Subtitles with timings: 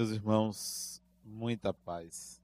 [0.00, 2.40] Meus irmãos, muita paz.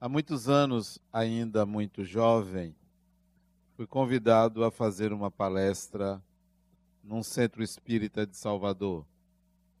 [0.00, 2.74] Há muitos anos, ainda muito jovem,
[3.76, 6.20] fui convidado a fazer uma palestra
[7.04, 9.06] num centro espírita de Salvador.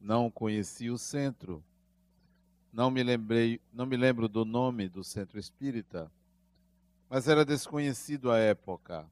[0.00, 1.60] Não conheci o centro,
[2.72, 6.08] não me lembrei, não me lembro do nome do centro espírita,
[7.10, 9.10] mas era desconhecido à época.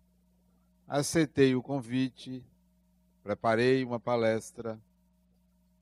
[0.87, 2.41] Aceitei o convite,
[3.21, 4.81] preparei uma palestra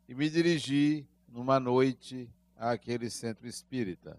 [0.08, 4.18] e me dirigi numa noite àquele centro espírita.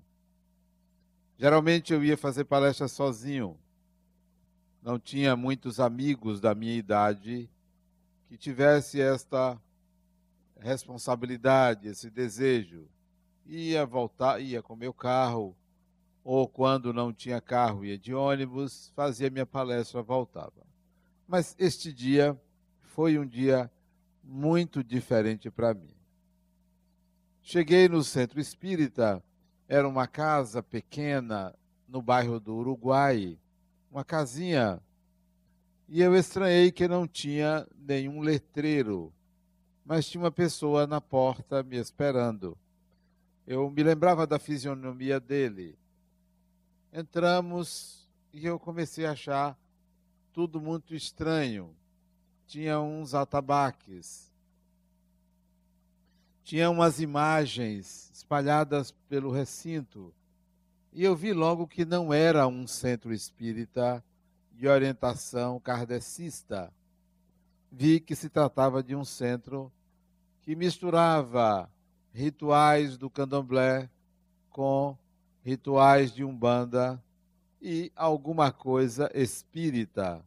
[1.37, 3.57] Geralmente eu ia fazer palestra sozinho.
[4.81, 7.49] Não tinha muitos amigos da minha idade
[8.27, 9.59] que tivesse esta
[10.59, 12.87] responsabilidade, esse desejo.
[13.45, 15.55] Ia voltar, ia com meu carro,
[16.23, 20.67] ou quando não tinha carro, ia de ônibus, fazia minha palestra, voltava.
[21.27, 22.39] Mas este dia
[22.81, 23.71] foi um dia
[24.23, 25.98] muito diferente para mim.
[27.51, 29.23] Cheguei no centro espírita,
[29.67, 31.51] era uma casa pequena
[31.87, 33.39] no bairro do Uruguai,
[33.89, 34.79] uma casinha.
[35.87, 39.11] E eu estranhei que não tinha nenhum letreiro,
[39.83, 42.55] mas tinha uma pessoa na porta me esperando.
[43.47, 45.75] Eu me lembrava da fisionomia dele.
[46.93, 49.57] Entramos e eu comecei a achar
[50.31, 51.75] tudo muito estranho.
[52.45, 54.28] Tinha uns atabaques,
[56.49, 60.11] tinha umas imagens espalhadas pelo recinto.
[60.91, 64.03] E eu vi logo que não era um centro espírita
[64.51, 66.73] de orientação kardecista.
[67.71, 69.71] Vi que se tratava de um centro
[70.41, 71.69] que misturava
[72.11, 73.87] rituais do candomblé
[74.49, 74.97] com
[75.43, 76.99] rituais de umbanda
[77.61, 80.25] e alguma coisa espírita.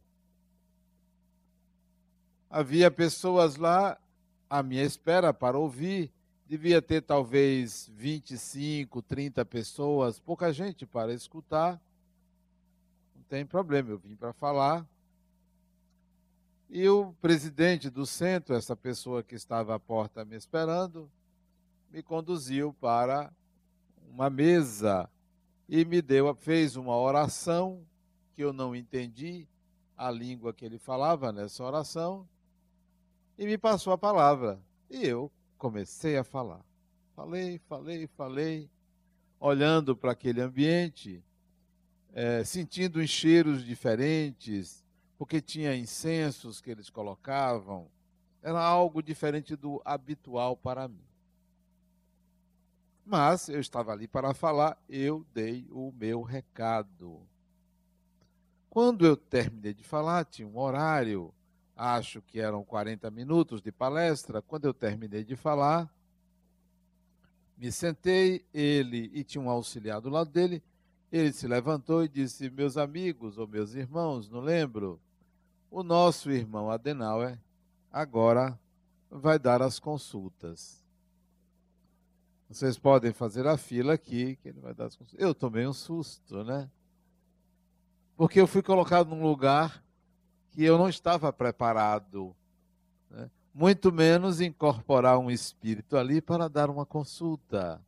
[2.48, 3.98] Havia pessoas lá
[4.52, 6.12] à minha espera para ouvir.
[6.52, 11.80] Devia ter talvez 25, 30 pessoas, pouca gente para escutar.
[13.16, 14.86] Não tem problema, eu vim para falar.
[16.68, 21.10] E o presidente do centro, essa pessoa que estava à porta me esperando,
[21.90, 23.32] me conduziu para
[24.10, 25.08] uma mesa
[25.66, 27.82] e me deu, fez uma oração
[28.34, 29.48] que eu não entendi
[29.96, 32.28] a língua que ele falava nessa oração
[33.38, 34.60] e me passou a palavra.
[34.90, 36.60] E eu comecei a falar.
[37.14, 38.68] Falei, falei, falei,
[39.38, 41.22] olhando para aquele ambiente,
[42.12, 44.84] é, sentindo cheiros diferentes,
[45.16, 47.88] porque tinha incensos que eles colocavam.
[48.42, 51.06] Era algo diferente do habitual para mim.
[53.06, 57.20] Mas eu estava ali para falar, eu dei o meu recado.
[58.68, 61.32] Quando eu terminei de falar, tinha um horário
[61.82, 64.40] acho que eram 40 minutos de palestra.
[64.40, 65.92] Quando eu terminei de falar,
[67.58, 70.62] me sentei, ele e tinha um auxiliar do lado dele.
[71.10, 75.00] Ele se levantou e disse: Meus amigos ou meus irmãos, não lembro,
[75.70, 77.36] o nosso irmão Adenauer
[77.90, 78.58] agora
[79.10, 80.80] vai dar as consultas.
[82.48, 85.24] Vocês podem fazer a fila aqui, que ele vai dar as consultas.
[85.24, 86.70] Eu tomei um susto, né?
[88.16, 89.82] Porque eu fui colocado num lugar
[90.52, 92.36] que eu não estava preparado,
[93.10, 93.30] né?
[93.54, 97.80] muito menos incorporar um espírito ali para dar uma consulta.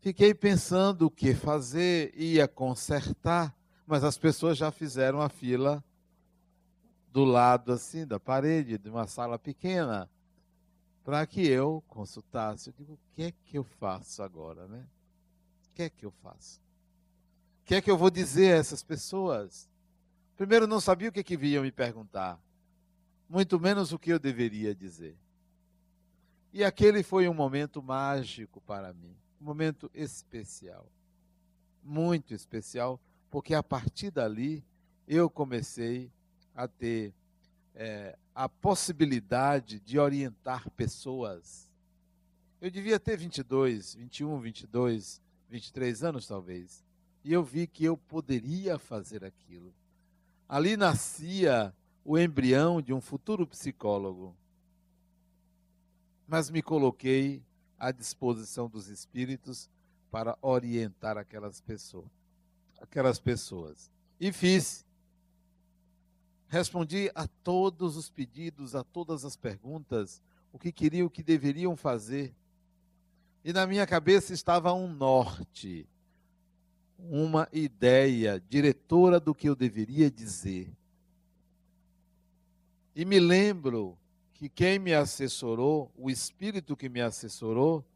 [0.00, 3.54] Fiquei pensando o que fazer, ia consertar,
[3.86, 5.84] mas as pessoas já fizeram a fila
[7.12, 10.10] do lado assim da parede de uma sala pequena
[11.04, 12.70] para que eu consultasse.
[12.70, 14.86] Eu digo, o que é que eu faço agora, né?
[15.70, 16.60] O que é que eu faço?
[17.60, 19.68] O que é que eu vou dizer a essas pessoas?
[20.42, 22.36] Primeiro, não sabia o que, que vinham me perguntar,
[23.28, 25.16] muito menos o que eu deveria dizer.
[26.52, 30.90] E aquele foi um momento mágico para mim, um momento especial,
[31.80, 33.00] muito especial,
[33.30, 34.64] porque a partir dali
[35.06, 36.10] eu comecei
[36.56, 37.14] a ter
[37.72, 41.70] é, a possibilidade de orientar pessoas.
[42.60, 46.84] Eu devia ter 22, 21, 22, 23 anos talvez.
[47.22, 49.72] E eu vi que eu poderia fazer aquilo.
[50.52, 54.36] Ali nascia o embrião de um futuro psicólogo.
[56.28, 57.42] Mas me coloquei
[57.78, 59.70] à disposição dos espíritos
[60.10, 62.10] para orientar aquelas pessoas.
[62.78, 63.90] Aquelas pessoas.
[64.20, 64.84] E fiz.
[66.48, 70.20] Respondi a todos os pedidos, a todas as perguntas,
[70.52, 72.36] o que queriam, o que deveriam fazer.
[73.42, 75.88] E na minha cabeça estava um norte
[77.02, 80.72] uma ideia diretora do que eu deveria dizer.
[82.94, 84.02] E me lembro que
[84.42, 87.86] que quem me assessorou, o espírito que me assessorou,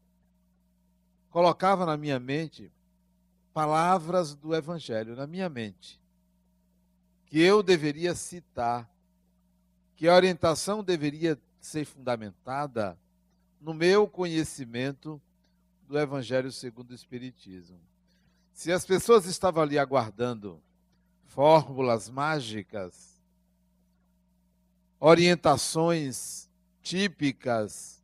[1.29, 2.71] colocava na minha mente
[3.53, 5.99] palavras do Evangelho, na minha mente,
[7.25, 8.89] que eu deveria citar,
[9.97, 12.97] que a orientação deveria ser fundamentada
[13.59, 15.21] no meu conhecimento
[15.85, 17.77] do Evangelho segundo o Espiritismo.
[18.57, 20.59] Se as pessoas estavam ali aguardando
[21.25, 23.21] fórmulas mágicas,
[24.99, 26.49] orientações
[26.81, 28.03] típicas,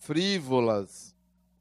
[0.00, 1.14] frívolas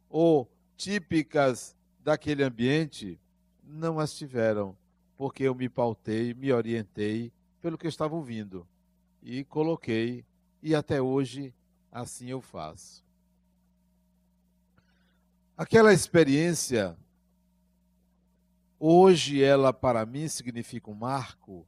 [0.09, 3.19] ou típicas daquele ambiente,
[3.63, 4.75] não as tiveram,
[5.15, 8.67] porque eu me pautei, me orientei pelo que eu estava ouvindo
[9.21, 10.25] e coloquei,
[10.63, 11.53] e até hoje
[11.91, 13.05] assim eu faço.
[15.55, 16.97] Aquela experiência,
[18.83, 21.67] hoje ela para mim significa um marco,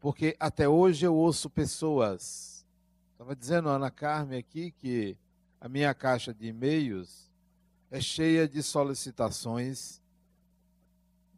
[0.00, 2.64] porque até hoje eu ouço pessoas.
[3.12, 5.16] Estava dizendo a Ana Carmen aqui que
[5.60, 7.30] a minha caixa de e-mails
[7.90, 10.00] é cheia de solicitações,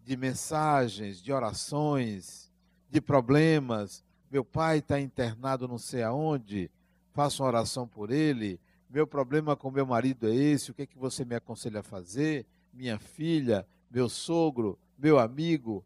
[0.04, 2.50] de mensagens, de orações,
[2.88, 4.04] de problemas.
[4.30, 6.70] Meu pai está internado não sei aonde,
[7.12, 8.60] faço uma oração por ele
[8.90, 11.82] meu problema com meu marido é esse, o que é que você me aconselha a
[11.82, 12.44] fazer?
[12.72, 15.84] Minha filha, meu sogro, meu amigo.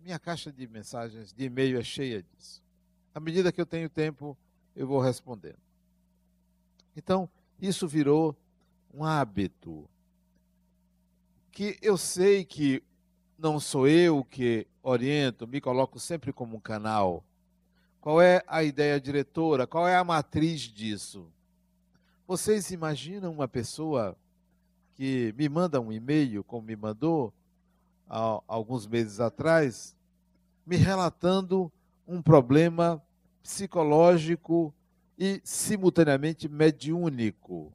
[0.00, 2.62] Minha caixa de mensagens, de e-mail é cheia disso.
[3.14, 4.36] À medida que eu tenho tempo,
[4.74, 5.58] eu vou respondendo.
[6.96, 7.28] Então,
[7.60, 8.34] isso virou
[8.92, 9.88] um hábito.
[11.50, 12.82] Que eu sei que
[13.38, 17.24] não sou eu que oriento, me coloco sempre como um canal.
[18.00, 19.66] Qual é a ideia diretora?
[19.66, 21.30] Qual é a matriz disso?
[22.26, 24.16] Vocês imaginam uma pessoa
[24.94, 27.32] que me manda um e-mail, como me mandou
[28.08, 29.96] há alguns meses atrás,
[30.66, 31.72] me relatando
[32.06, 33.02] um problema
[33.42, 34.74] psicológico
[35.18, 37.72] e simultaneamente mediúnico.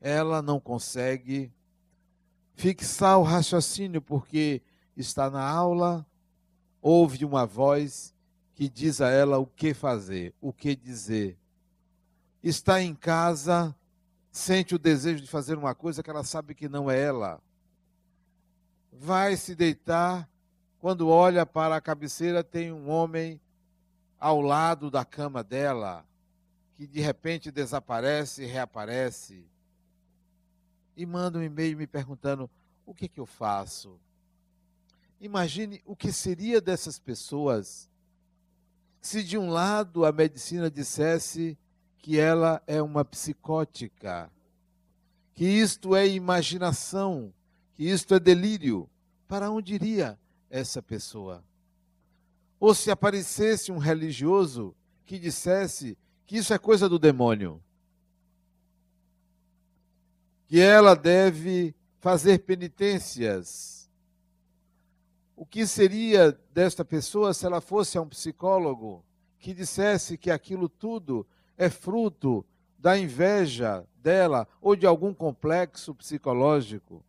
[0.00, 1.52] Ela não consegue
[2.54, 4.62] fixar o raciocínio porque
[4.96, 6.06] está na aula,
[6.80, 8.14] ouve uma voz
[8.54, 11.40] que diz a ela o que fazer, o que dizer
[12.42, 13.74] está em casa,
[14.30, 17.40] sente o desejo de fazer uma coisa que ela sabe que não é ela.
[18.92, 20.28] Vai se deitar,
[20.78, 23.40] quando olha para a cabeceira, tem um homem
[24.18, 26.04] ao lado da cama dela,
[26.76, 29.44] que de repente desaparece e reaparece.
[30.96, 32.50] E manda um e-mail me perguntando:
[32.84, 33.98] o que, que eu faço?
[35.20, 37.90] Imagine o que seria dessas pessoas
[39.00, 41.56] se de um lado a medicina dissesse
[41.98, 44.30] que ela é uma psicótica,
[45.34, 47.32] que isto é imaginação,
[47.80, 48.90] que isto é delírio.
[49.26, 50.18] Para onde iria
[50.50, 51.42] essa pessoa?
[52.58, 55.96] Ou se aparecesse um religioso que dissesse
[56.26, 57.58] que isso é coisa do demônio,
[60.46, 63.88] que ela deve fazer penitências.
[65.34, 69.02] O que seria desta pessoa se ela fosse a um psicólogo
[69.38, 71.26] que dissesse que aquilo tudo
[71.56, 72.44] é fruto
[72.78, 77.02] da inveja dela ou de algum complexo psicológico?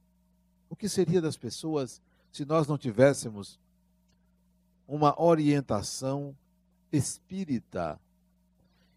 [0.72, 2.02] O que seria das pessoas
[2.32, 3.60] se nós não tivéssemos
[4.88, 6.34] uma orientação
[6.90, 8.00] espírita?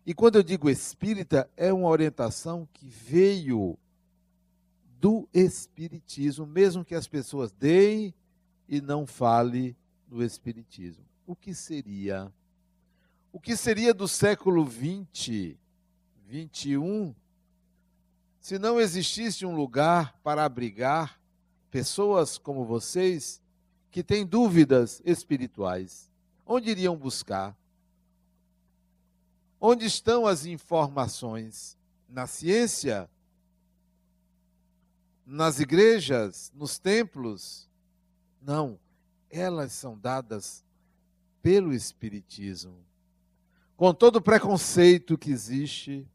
[0.07, 3.77] E quando eu digo espírita, é uma orientação que veio
[5.01, 8.15] do espiritismo, mesmo que as pessoas deem
[8.69, 11.05] e não fale do espiritismo.
[11.27, 12.33] O que seria
[13.33, 15.59] o que seria do século 20,
[16.29, 17.13] 21,
[18.39, 21.19] se não existisse um lugar para abrigar
[21.75, 23.43] pessoas como vocês
[23.91, 26.09] que têm dúvidas espirituais?
[26.47, 27.59] Onde iriam buscar?
[29.61, 31.77] Onde estão as informações?
[32.09, 33.11] Na ciência?
[35.27, 36.53] Nas igrejas?
[36.55, 37.69] Nos templos?
[38.41, 38.79] Não,
[39.29, 40.65] elas são dadas
[41.43, 42.85] pelo Espiritismo
[43.77, 46.09] com todo o preconceito que existe,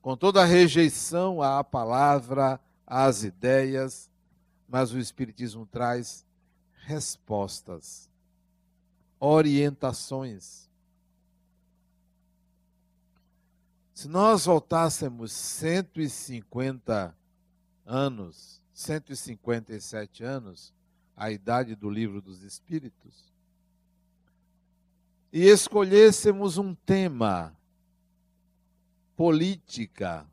[0.00, 4.08] com toda a rejeição à palavra, às ideias,
[4.68, 6.24] mas o Espiritismo traz
[6.84, 8.10] respostas,
[9.18, 10.68] orientações.
[13.94, 17.16] Se nós voltássemos 150
[17.84, 20.74] anos, 157 anos,
[21.16, 23.32] a idade do livro dos Espíritos,
[25.32, 27.56] e escolhêssemos um tema,
[29.16, 30.26] política,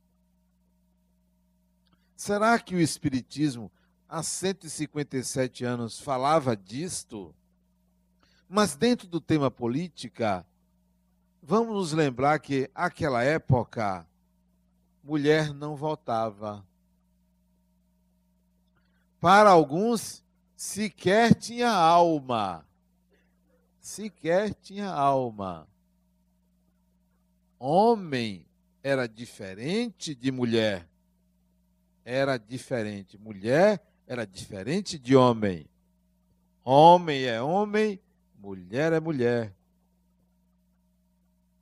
[2.16, 3.72] será que o Espiritismo,
[4.14, 7.34] há 157 anos, falava disto?
[8.48, 10.46] Mas dentro do tema política,
[11.46, 14.08] Vamos nos lembrar que aquela época
[15.04, 16.66] mulher não votava.
[19.20, 20.24] Para alguns,
[20.56, 22.66] sequer tinha alma.
[23.82, 25.68] Sequer tinha alma.
[27.60, 28.48] Homem
[28.82, 30.88] era diferente de mulher.
[32.06, 33.18] Era diferente.
[33.18, 35.66] Mulher era diferente de homem.
[36.64, 38.00] Homem é homem,
[38.40, 39.54] mulher é mulher.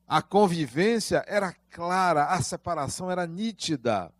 [0.06, 4.14] A convivência era clara, a separação era nítida.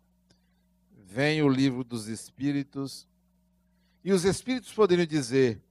[0.90, 3.06] Vem o livro dos Espíritos,
[4.02, 5.62] e os Espíritos poderiam dizer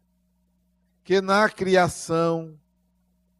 [1.04, 2.56] que na criação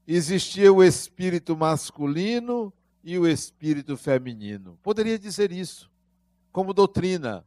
[0.08, 2.74] existia o espírito masculino
[3.04, 4.80] e o espírito feminino.
[4.82, 5.92] Poderia dizer isso,
[6.52, 7.46] como doutrina.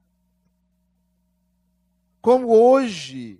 [2.24, 3.38] Como hoje,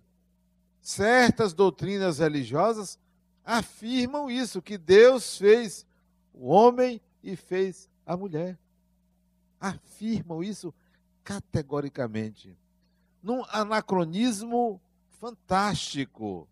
[0.82, 2.98] certas doutrinas religiosas
[3.42, 5.86] afirmam isso, que Deus fez
[6.34, 8.58] o homem e fez a mulher.
[9.58, 10.74] Afirmam isso
[11.24, 12.54] categoricamente.
[13.22, 14.78] Num anacronismo
[15.18, 16.46] fantástico.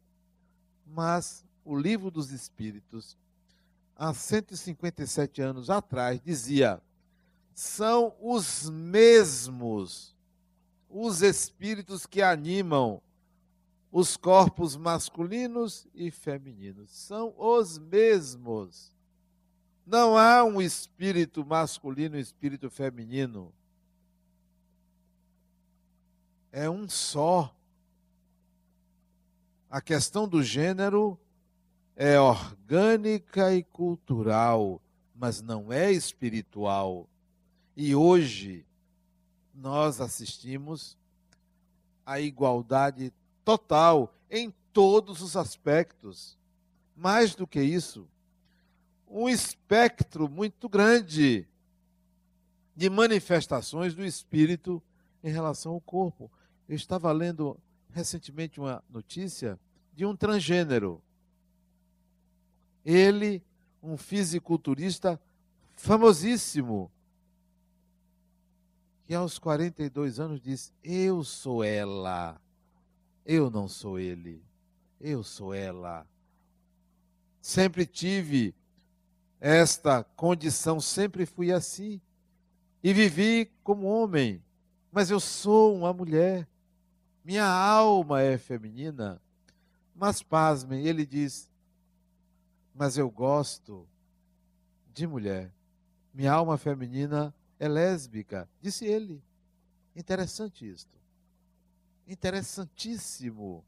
[0.87, 3.15] Mas o livro dos Espíritos,
[3.95, 6.81] há 157 anos atrás, dizia:
[7.55, 10.12] são os mesmos
[10.93, 13.01] os espíritos que animam
[13.91, 16.91] os corpos masculinos e femininos.
[16.91, 18.93] São os mesmos.
[19.87, 23.53] Não há um espírito masculino e um espírito feminino.
[26.51, 27.55] É um só.
[29.69, 31.19] A questão do gênero
[31.97, 34.81] é orgânica e cultural,
[35.15, 37.09] mas não é espiritual.
[37.75, 38.67] E hoje
[39.55, 40.97] nós assistimos
[42.05, 43.13] à igualdade
[43.45, 46.39] total em todos os aspectos.
[46.97, 48.07] Mais do que isso,
[49.09, 51.47] um espectro muito grande
[52.75, 54.83] de manifestações do espírito
[55.23, 56.31] em relação ao corpo.
[56.69, 57.59] Eu estava lendo
[57.91, 59.59] recentemente uma notícia
[59.95, 61.03] de um transgênero.
[62.85, 63.43] Ele,
[63.83, 65.21] um fisiculturista
[65.77, 66.91] famosíssimo,
[69.13, 72.41] que aos 42 anos diz: Eu sou ela.
[73.27, 74.43] Eu não sou ele.
[74.99, 76.07] Eu sou ela.
[77.39, 78.55] Sempre tive
[79.39, 82.01] esta condição, sempre fui assim.
[82.83, 84.43] E vivi como homem.
[84.91, 86.49] Mas eu sou uma mulher.
[87.23, 89.21] Minha alma é feminina.
[89.95, 91.51] Mas pasmem, ele diz:
[92.75, 93.87] Mas eu gosto
[94.95, 95.53] de mulher.
[96.15, 98.49] Minha alma feminina é lésbica.
[98.61, 99.23] Disse ele.
[99.95, 101.03] Interessante isto
[102.07, 103.65] interessantíssimo.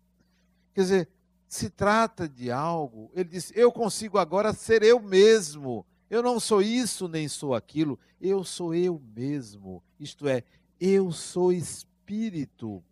[0.74, 1.08] Quer dizer,
[1.48, 5.86] se trata de algo, ele diz: eu consigo agora ser eu mesmo.
[6.10, 9.82] Eu não sou isso nem sou aquilo, eu sou eu mesmo.
[9.98, 10.44] Isto é,
[10.80, 12.82] eu sou espírito.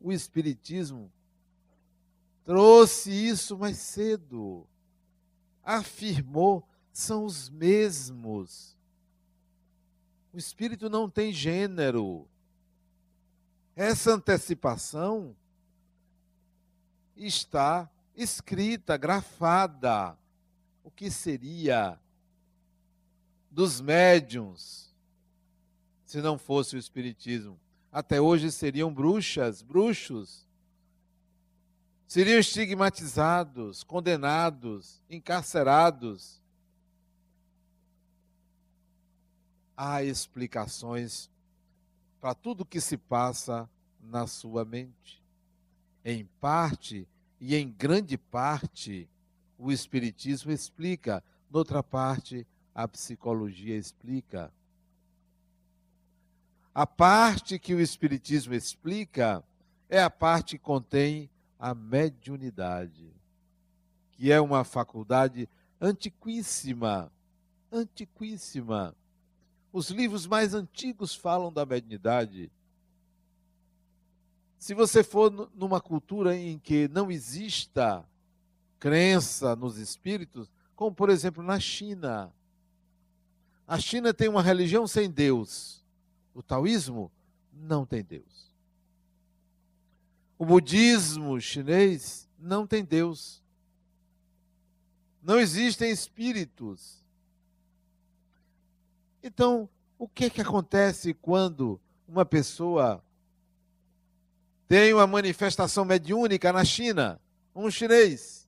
[0.00, 1.10] O espiritismo
[2.44, 4.66] trouxe isso mais cedo.
[5.62, 8.75] Afirmou, são os mesmos.
[10.36, 12.28] O espírito não tem gênero.
[13.74, 15.34] Essa antecipação
[17.16, 20.14] está escrita, grafada.
[20.84, 21.98] O que seria
[23.50, 24.94] dos médiums
[26.04, 27.58] se não fosse o Espiritismo?
[27.90, 30.46] Até hoje seriam bruxas, bruxos.
[32.06, 36.42] Seriam estigmatizados, condenados, encarcerados.
[39.76, 41.30] Há explicações
[42.20, 43.68] para tudo o que se passa
[44.00, 45.22] na sua mente.
[46.04, 47.06] Em parte
[47.40, 49.08] e em grande parte,
[49.58, 54.52] o Espiritismo explica, noutra parte, a psicologia explica.
[56.74, 59.44] A parte que o Espiritismo explica
[59.88, 63.12] é a parte que contém a mediunidade,
[64.12, 65.48] que é uma faculdade
[65.80, 67.10] antiquíssima,
[67.70, 68.94] antiquíssima
[69.76, 72.50] os livros mais antigos falam da mediunidade.
[74.58, 78.02] Se você for numa cultura em que não exista
[78.78, 82.32] crença nos espíritos, como por exemplo na China.
[83.68, 85.84] A China tem uma religião sem Deus.
[86.32, 87.12] O taoísmo
[87.52, 88.56] não tem Deus.
[90.38, 93.42] O budismo chinês não tem Deus.
[95.22, 97.04] Não existem espíritos.
[99.26, 99.68] Então,
[99.98, 103.02] o que, que acontece quando uma pessoa
[104.68, 107.20] tem uma manifestação mediúnica na China?
[107.52, 108.46] Um chinês.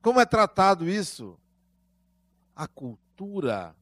[0.00, 1.36] Como é tratado isso?
[2.54, 3.74] A cultura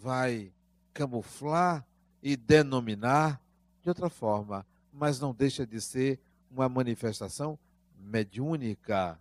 [0.00, 0.52] vai
[0.94, 1.84] camuflar
[2.22, 3.42] e denominar
[3.82, 7.58] de outra forma, mas não deixa de ser uma manifestação
[7.98, 9.18] mediúnica.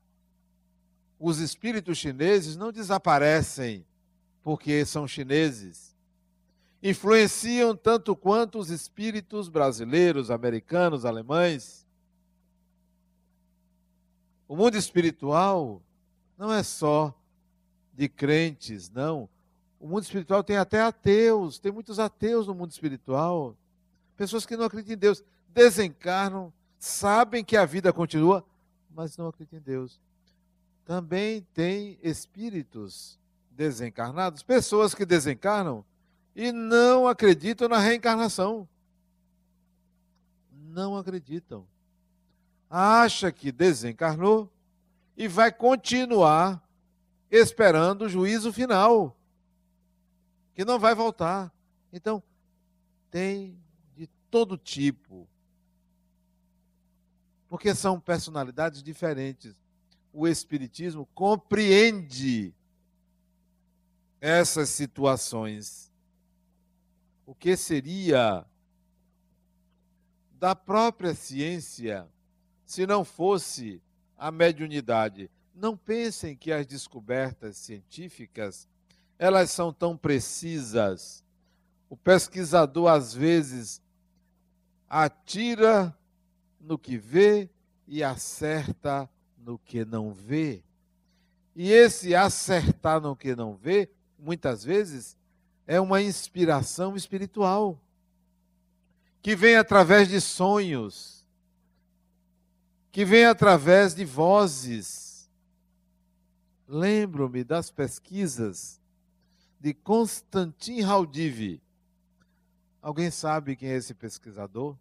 [1.20, 3.84] Os espíritos chineses não desaparecem
[4.48, 5.94] porque são chineses.
[6.82, 11.86] Influenciam tanto quanto os espíritos brasileiros, americanos, alemães.
[14.48, 15.82] O mundo espiritual
[16.38, 17.14] não é só
[17.94, 19.28] de crentes, não.
[19.82, 23.54] O mundo espiritual tem até ateus, tem muitos ateus no mundo espiritual.
[24.16, 28.46] Pessoas que não acreditam em Deus, desencarnam, sabem que a vida continua,
[28.90, 30.00] mas não acreditam em Deus.
[30.86, 33.20] Também tem espíritos
[33.58, 35.84] desencarnados, pessoas que desencarnam
[36.36, 38.70] e não acreditam na reencarnação.
[40.52, 41.68] Não acreditam.
[42.70, 44.50] Acha que desencarnou
[45.18, 46.64] e vai continuar
[47.32, 49.18] esperando o juízo final,
[50.54, 51.52] que não vai voltar.
[51.92, 52.22] Então,
[53.10, 53.58] tem
[53.96, 55.28] de todo tipo.
[57.50, 59.56] Porque são personalidades diferentes.
[60.14, 62.54] O Espiritismo compreende
[64.28, 65.90] essas situações.
[67.26, 68.46] O que seria
[70.34, 72.06] da própria ciência
[72.66, 73.82] se não fosse
[74.18, 75.32] a mediunidade?
[75.56, 78.68] Não pensem que as descobertas científicas
[79.18, 81.24] elas são tão precisas.
[81.90, 83.82] O pesquisador às vezes
[84.90, 85.98] atira
[86.60, 87.50] no que vê
[87.88, 90.62] e acerta no que não vê.
[91.56, 95.18] E esse acertar no que não vê, muitas vezes,
[95.66, 97.80] é uma inspiração espiritual
[99.22, 101.26] que vem através de sonhos,
[102.92, 105.08] que vem através de vozes
[106.68, 108.82] Lembro-me das pesquisas
[109.58, 111.62] de Constantin Haldiv.
[112.82, 114.78] Alguém sabe quem é esse pesquisador?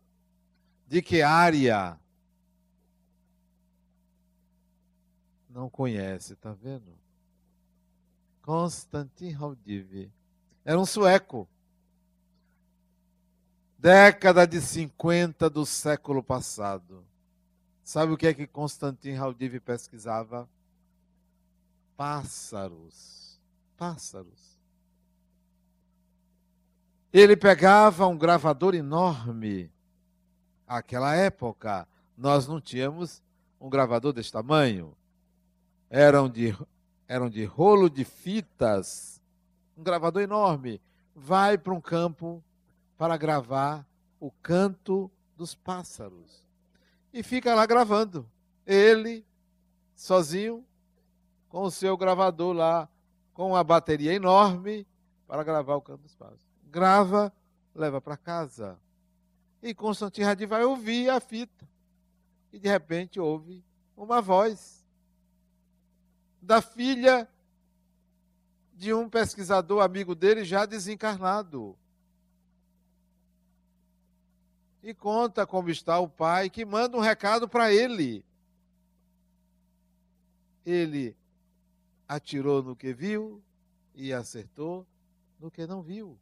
[0.88, 1.98] De que área?
[5.48, 6.92] Não conhece, tá vendo?
[8.46, 10.10] Constantin Haldiv.
[10.64, 11.46] Era um sueco.
[13.78, 17.04] Década de 50 do século passado.
[17.84, 20.48] Sabe o que é que Constantin Haldiv pesquisava?
[21.96, 23.40] pássaros.
[23.76, 24.60] Pássaros.
[27.12, 29.70] Ele pegava um gravador enorme.
[30.66, 33.22] Aquela época, nós não tínhamos
[33.60, 34.94] um gravador desse tamanho.
[35.88, 36.56] Eram de,
[37.08, 39.20] eram de rolo de fitas.
[39.76, 40.80] Um gravador enorme.
[41.14, 42.42] Vai para um campo
[42.96, 43.86] para gravar
[44.18, 46.44] o canto dos pássaros.
[47.12, 48.28] E fica lá gravando.
[48.66, 49.24] Ele,
[49.94, 50.64] sozinho,
[51.48, 52.88] com o seu gravador lá,
[53.32, 54.86] com uma bateria enorme
[55.26, 56.44] para gravar o canto dos pássaros.
[56.64, 57.32] Grava,
[57.74, 58.78] leva para casa.
[59.62, 61.66] E Constantino Hadi vai ouvir a fita.
[62.52, 63.64] E de repente ouve
[63.96, 64.75] uma voz
[66.46, 67.28] da filha
[68.72, 71.76] de um pesquisador amigo dele já desencarnado.
[74.80, 78.24] E conta como está o pai, que manda um recado para ele.
[80.64, 81.16] Ele
[82.06, 83.42] atirou no que viu
[83.92, 84.86] e acertou
[85.40, 86.16] no que não viu.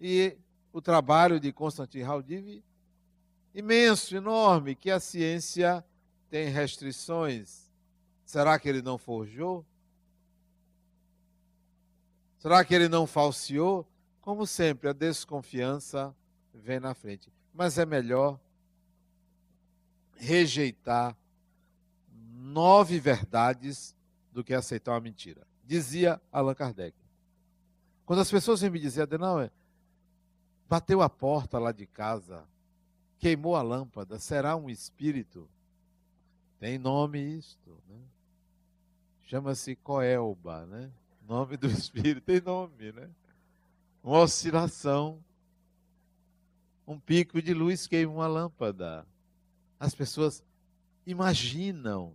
[0.00, 0.36] E
[0.72, 2.62] o trabalho de Constantin Haldiv,
[3.52, 5.84] imenso, enorme, que a ciência
[6.30, 7.69] tem restrições.
[8.30, 9.66] Será que ele não forjou?
[12.38, 13.84] Será que ele não falseou?
[14.20, 16.14] Como sempre, a desconfiança
[16.54, 17.28] vem na frente.
[17.52, 18.38] Mas é melhor
[20.14, 21.16] rejeitar
[22.32, 23.96] nove verdades
[24.30, 25.44] do que aceitar uma mentira.
[25.64, 26.96] Dizia Allan Kardec.
[28.06, 29.50] Quando as pessoas me dizer, Adenauer,
[30.68, 32.46] bateu a porta lá de casa,
[33.18, 35.50] queimou a lâmpada, será um espírito?
[36.60, 38.09] Tem nome isto, né?
[39.30, 40.90] Chama-se Coelba, né?
[41.28, 43.08] Nome do espírito tem nome, né?
[44.02, 45.22] Uma oscilação.
[46.84, 49.06] Um pico de luz queima uma lâmpada.
[49.78, 50.42] As pessoas
[51.06, 52.12] imaginam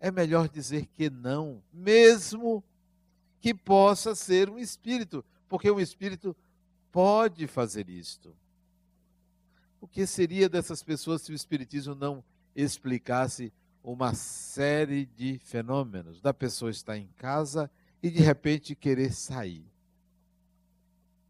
[0.00, 2.64] é melhor dizer que não, mesmo
[3.40, 6.34] que possa ser um espírito, porque um espírito
[6.90, 8.34] pode fazer isto.
[9.80, 12.24] O que seria dessas pessoas se o espiritismo não
[12.56, 16.20] explicasse uma série de fenômenos?
[16.20, 17.70] Da pessoa estar em casa
[18.02, 19.66] e de repente querer sair.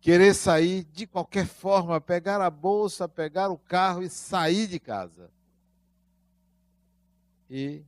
[0.01, 5.31] Querer sair de qualquer forma, pegar a bolsa, pegar o carro e sair de casa.
[7.51, 7.85] E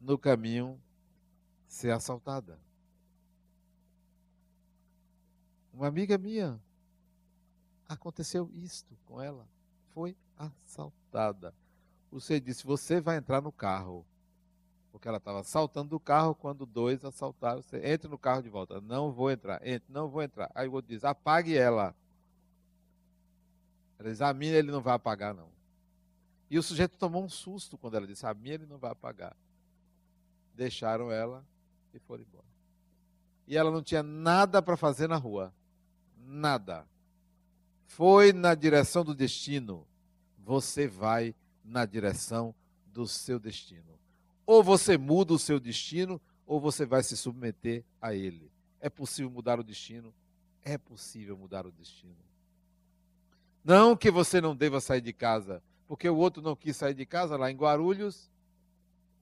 [0.00, 0.78] no caminho
[1.66, 2.58] ser assaltada.
[5.72, 6.60] Uma amiga minha,
[7.88, 9.48] aconteceu isto com ela.
[9.94, 11.54] Foi assaltada.
[12.12, 14.04] O Senhor disse: Você vai entrar no carro.
[14.92, 17.62] Porque ela estava saltando do carro quando dois assaltaram.
[17.62, 18.78] Você entra no carro de volta.
[18.82, 19.66] Não vou entrar.
[19.66, 20.50] Entre, não vou entrar.
[20.54, 21.94] Aí o outro diz: Apague ela.
[23.98, 25.48] Ela diz: A minha ele não vai apagar, não.
[26.50, 29.34] E o sujeito tomou um susto quando ela disse: A minha ele não vai apagar.
[30.54, 31.42] Deixaram ela
[31.94, 32.44] e foram embora.
[33.46, 35.52] E ela não tinha nada para fazer na rua.
[36.18, 36.86] Nada.
[37.86, 39.86] Foi na direção do destino.
[40.38, 42.54] Você vai na direção
[42.86, 43.98] do seu destino.
[44.46, 48.50] Ou você muda o seu destino, ou você vai se submeter a ele.
[48.80, 50.12] É possível mudar o destino?
[50.64, 52.16] É possível mudar o destino.
[53.64, 57.06] Não que você não deva sair de casa, porque o outro não quis sair de
[57.06, 58.30] casa lá em Guarulhos.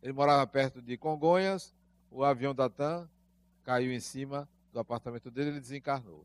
[0.02, 1.74] Ele morava perto de Congonhas,
[2.10, 3.08] o avião da TAM
[3.62, 6.24] caiu em cima do apartamento dele, ele desencarnou.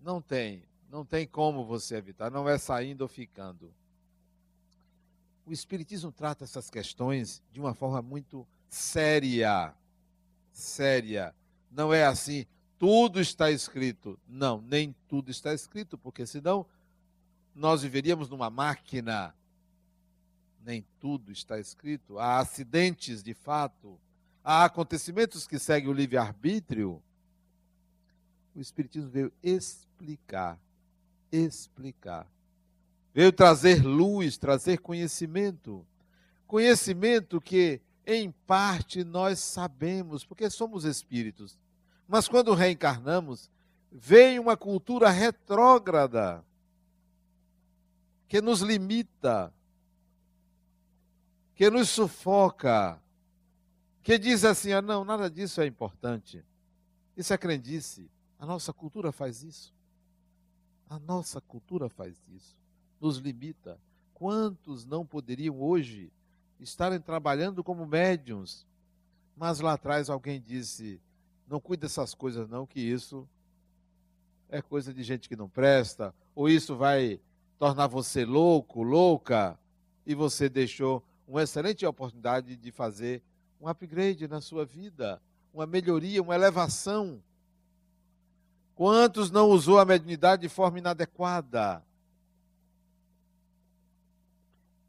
[0.00, 3.72] Não tem, não tem como você evitar, não é saindo ou ficando.
[5.44, 9.74] O Espiritismo trata essas questões de uma forma muito séria.
[10.52, 11.34] Séria.
[11.70, 12.46] Não é assim,
[12.78, 14.18] tudo está escrito.
[14.28, 16.66] Não, nem tudo está escrito, porque senão
[17.54, 19.34] nós viveríamos numa máquina.
[20.64, 22.18] Nem tudo está escrito.
[22.18, 23.98] Há acidentes de fato,
[24.44, 27.02] há acontecimentos que seguem o livre-arbítrio.
[28.54, 30.58] O Espiritismo veio explicar,
[31.32, 32.28] explicar
[33.14, 35.86] Veio trazer luz, trazer conhecimento.
[36.46, 41.58] Conhecimento que, em parte, nós sabemos, porque somos espíritos.
[42.08, 43.50] Mas quando reencarnamos,
[43.90, 46.42] vem uma cultura retrógrada
[48.26, 49.52] que nos limita,
[51.54, 53.00] que nos sufoca,
[54.02, 56.42] que diz assim: ah, não, nada disso é importante.
[57.14, 58.10] Isso é crendice.
[58.38, 59.74] A nossa cultura faz isso.
[60.88, 62.61] A nossa cultura faz isso
[63.02, 63.76] nos limita.
[64.14, 66.12] Quantos não poderiam hoje
[66.60, 68.64] estarem trabalhando como médiums?
[69.36, 71.00] Mas lá atrás alguém disse:
[71.48, 73.28] não cuide dessas coisas, não, que isso
[74.48, 77.18] é coisa de gente que não presta, ou isso vai
[77.58, 79.58] tornar você louco, louca,
[80.06, 83.22] e você deixou uma excelente oportunidade de fazer
[83.60, 85.20] um upgrade na sua vida,
[85.52, 87.20] uma melhoria, uma elevação.
[88.74, 91.82] Quantos não usou a mediunidade de forma inadequada?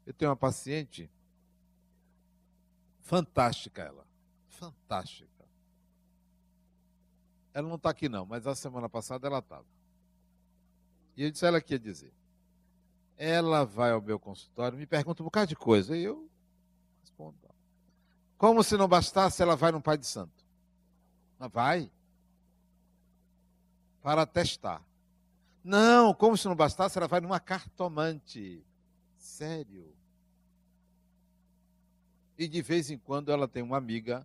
[0.06, 1.10] Eu tenho uma paciente
[3.00, 4.06] fantástica ela,
[4.48, 5.30] fantástica.
[7.52, 9.66] Ela não está aqui não, mas a semana passada ela estava.
[11.16, 12.12] E eu disse a ela que ia dizer.
[13.16, 16.28] Ela vai ao meu consultório, me pergunta um bocado de coisa, e eu
[17.00, 17.38] respondo.
[18.36, 20.44] Como se não bastasse, ela vai no Pai de Santo.
[21.38, 21.90] Ela vai.
[24.02, 24.82] Para testar.
[25.62, 28.62] Não, como se não bastasse, ela vai numa cartomante.
[29.24, 29.90] Sério.
[32.36, 34.24] E de vez em quando ela tem uma amiga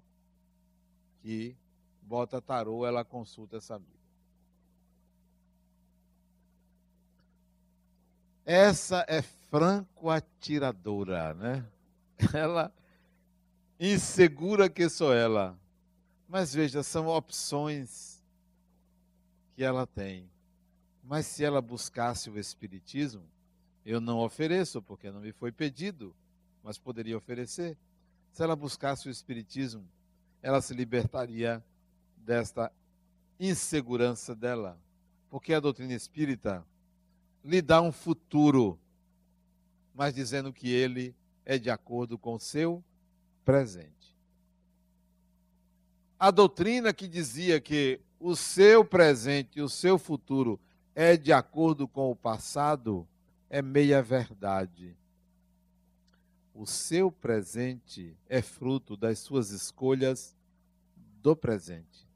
[1.22, 1.56] que
[2.02, 3.98] bota tarô, ela consulta essa amiga.
[8.46, 11.66] Essa é franco atiradora, né?
[12.34, 12.74] Ela
[13.80, 15.58] insegura que sou ela.
[16.28, 18.22] Mas veja, são opções
[19.56, 20.30] que ela tem.
[21.02, 23.24] Mas se ela buscasse o espiritismo,
[23.90, 26.16] eu não ofereço, porque não me foi pedido,
[26.64, 27.76] mas poderia oferecer.
[28.32, 29.84] Se ela buscasse o Espiritismo,
[30.44, 31.64] ela se libertaria
[32.16, 32.72] desta
[33.40, 34.80] insegurança dela.
[35.28, 36.64] Porque a doutrina espírita
[37.44, 38.80] lhe dá um futuro,
[39.96, 42.84] mas dizendo que ele é de acordo com o seu
[43.44, 44.16] presente.
[46.20, 50.60] A doutrina que dizia que o seu presente e o seu futuro
[50.94, 53.08] é de acordo com o passado,
[53.50, 54.96] é meia-verdade.
[56.54, 60.36] O seu presente é fruto das suas escolhas
[61.22, 62.08] do presente.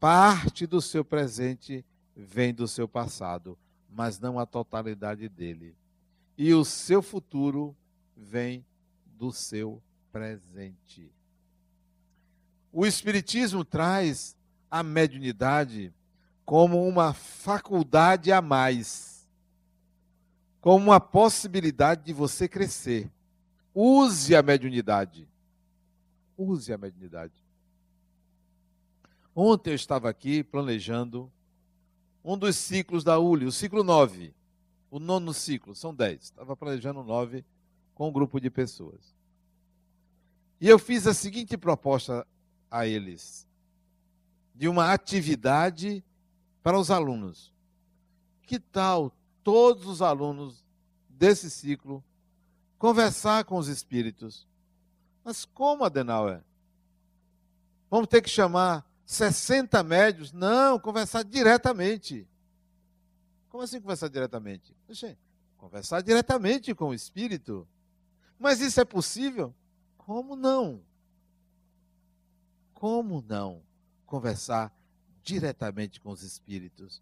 [0.00, 1.84] Parte do seu presente
[2.16, 3.58] vem do seu passado,
[3.90, 5.74] mas não a totalidade dele.
[6.36, 7.76] E o seu futuro
[8.16, 8.64] vem
[9.04, 11.10] do seu presente.
[12.72, 14.36] O Espiritismo traz
[14.70, 15.92] a mediunidade
[16.44, 19.13] como uma faculdade a mais
[20.64, 23.12] como uma possibilidade de você crescer.
[23.74, 25.28] Use a mediunidade.
[26.38, 27.34] Use a mediunidade.
[29.36, 31.30] Ontem eu estava aqui planejando
[32.24, 34.32] um dos ciclos da ULI, o ciclo 9.
[34.90, 36.22] O nono ciclo, são 10.
[36.22, 37.44] Estava planejando nove
[37.94, 39.14] com um grupo de pessoas.
[40.58, 42.26] E eu fiz a seguinte proposta
[42.70, 43.46] a eles:
[44.54, 46.02] de uma atividade
[46.62, 47.52] para os alunos.
[48.46, 49.12] Que tal
[49.44, 50.64] todos os alunos
[51.08, 52.02] desse ciclo
[52.78, 54.48] conversar com os espíritos?
[55.22, 56.42] Mas como, Adenauer?
[57.90, 60.32] Vamos ter que chamar 60 médios?
[60.32, 62.26] Não, conversar diretamente.
[63.48, 64.74] Como assim conversar diretamente?
[64.86, 65.16] Deixa,
[65.56, 67.68] conversar diretamente com o espírito.
[68.38, 69.54] Mas isso é possível?
[69.96, 70.82] Como não?
[72.74, 73.62] Como não
[74.04, 74.74] conversar
[75.22, 77.00] diretamente com os espíritos?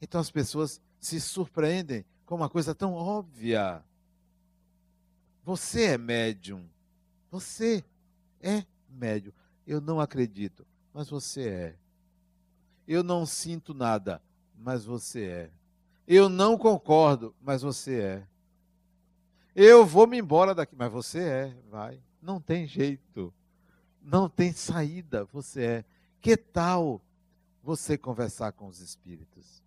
[0.00, 3.82] Então as pessoas se surpreendem com uma coisa tão óbvia.
[5.44, 6.68] Você é médium.
[7.30, 7.82] Você
[8.40, 9.32] é médium.
[9.66, 11.76] Eu não acredito, mas você é.
[12.86, 14.22] Eu não sinto nada,
[14.56, 15.50] mas você é.
[16.06, 18.26] Eu não concordo, mas você é.
[19.54, 22.00] Eu vou me embora daqui, mas você é, vai.
[22.20, 23.32] Não tem jeito.
[24.02, 25.84] Não tem saída, você é.
[26.20, 27.00] Que tal
[27.62, 29.62] você conversar com os espíritos?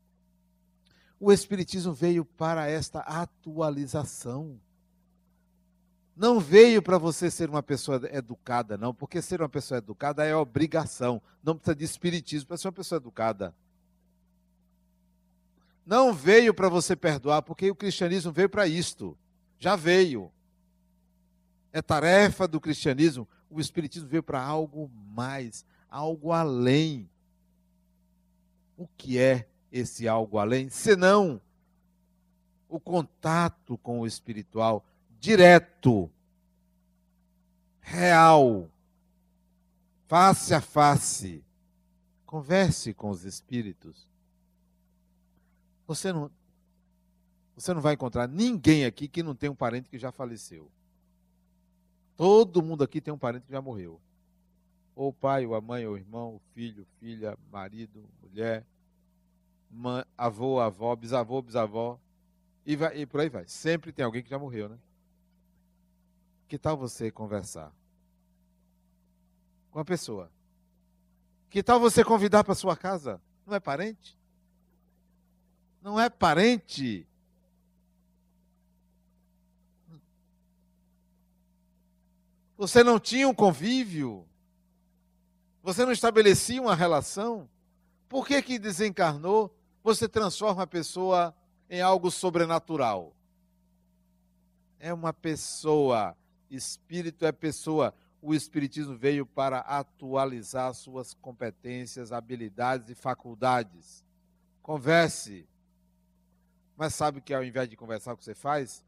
[1.25, 4.59] O espiritismo veio para esta atualização.
[6.13, 10.35] Não veio para você ser uma pessoa educada, não, porque ser uma pessoa educada é
[10.35, 11.21] obrigação.
[11.41, 13.55] Não precisa de espiritismo para ser uma pessoa educada.
[15.85, 19.17] Não veio para você perdoar, porque o cristianismo veio para isto.
[19.57, 20.29] Já veio.
[21.71, 23.25] É tarefa do cristianismo.
[23.49, 27.09] O espiritismo veio para algo mais, algo além.
[28.75, 30.69] O que é esse algo além?
[30.69, 31.41] Senão
[32.69, 34.85] o contato com o espiritual
[35.19, 36.09] direto,
[37.81, 38.69] real,
[40.07, 41.43] face a face.
[42.25, 44.07] Converse com os espíritos.
[45.85, 46.31] Você não,
[47.55, 50.69] você não vai encontrar ninguém aqui que não tem um parente que já faleceu.
[52.15, 53.99] Todo mundo aqui tem um parente que já morreu.
[54.95, 58.65] Ou o pai, ou a mãe, ou o irmão, o filho, filha, marido, mulher,
[59.73, 61.99] mãe, avô, avó, bisavô, bisavó.
[62.65, 63.47] E, vai, e por aí vai.
[63.47, 64.77] Sempre tem alguém que já morreu, né?
[66.47, 67.73] Que tal você conversar
[69.71, 70.31] com a pessoa?
[71.49, 73.19] Que tal você convidar para sua casa?
[73.45, 74.17] Não é parente?
[75.81, 77.07] Não é parente?
[82.55, 84.25] Você não tinha um convívio?
[85.61, 87.49] Você não estabelecia uma relação?
[88.07, 89.53] Por que que desencarnou?
[89.83, 91.35] Você transforma a pessoa
[91.69, 93.13] em algo sobrenatural.
[94.79, 96.15] É uma pessoa.
[96.49, 97.93] Espírito é pessoa.
[98.21, 104.05] O Espiritismo veio para atualizar suas competências, habilidades e faculdades.
[104.61, 105.45] Converse.
[106.77, 108.83] Mas sabe que ao invés de conversar, o que você faz?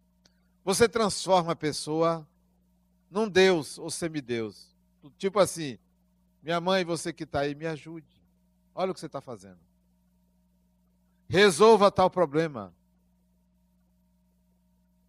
[0.63, 2.25] Você transforma a pessoa
[3.11, 4.73] num Deus ou semideus.
[5.17, 5.77] Tipo assim,
[6.41, 8.07] minha mãe, você que está aí, me ajude.
[8.73, 9.59] Olha o que você está fazendo.
[11.27, 12.73] Resolva tal problema.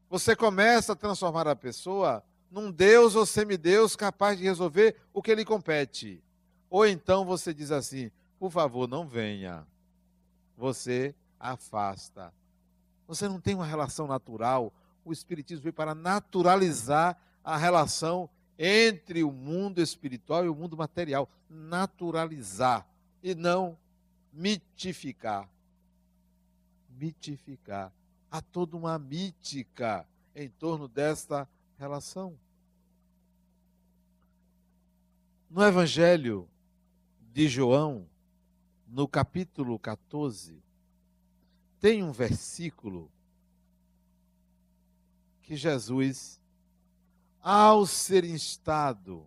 [0.08, 5.34] Você começa a transformar a pessoa num Deus ou semideus capaz de resolver o que
[5.34, 6.22] lhe compete.
[6.70, 9.66] Ou então você diz assim: por favor, não venha.
[10.56, 12.32] Você afasta.
[13.06, 14.72] Você não tem uma relação natural.
[15.04, 21.28] O Espiritismo veio para naturalizar a relação entre o mundo espiritual e o mundo material.
[21.48, 22.86] Naturalizar
[23.22, 23.76] e não
[24.32, 25.48] mitificar.
[26.96, 27.92] Mitificar.
[28.30, 32.38] Há toda uma mítica em torno desta relação.
[35.48, 36.48] No Evangelho
[37.32, 38.06] de João,
[38.86, 40.60] no capítulo 14,
[41.80, 43.10] tem um versículo
[45.42, 46.40] que Jesus
[47.40, 49.24] ao ser instado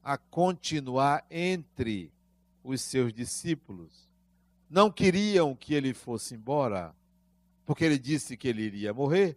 [0.00, 2.12] a continuar entre
[2.62, 4.05] os seus discípulos,
[4.68, 6.94] não queriam que ele fosse embora,
[7.64, 9.36] porque ele disse que ele iria morrer.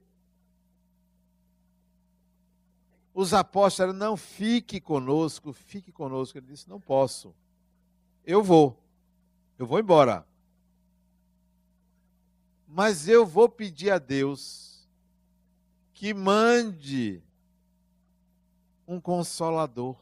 [3.14, 6.38] Os apóstolos não fique conosco, fique conosco.
[6.38, 7.36] Ele disse: Não posso.
[8.26, 8.82] Eu vou.
[9.58, 10.26] Eu vou embora.
[12.68, 14.88] Mas eu vou pedir a Deus
[15.92, 17.22] que mande
[18.88, 19.98] um consolador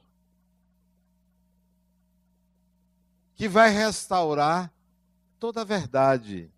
[3.36, 4.72] que vai restaurar
[5.40, 6.52] toda a verdade.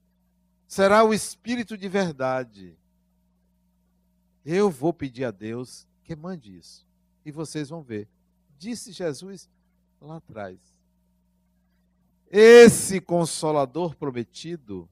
[0.67, 2.77] Será o Espírito de verdade.
[4.45, 6.85] Eu vou pedir a Deus que mande isso.
[7.25, 8.07] E vocês vão ver.
[8.57, 9.49] Disse Jesus
[10.01, 10.57] lá atrás.
[12.29, 14.87] Esse consolador prometido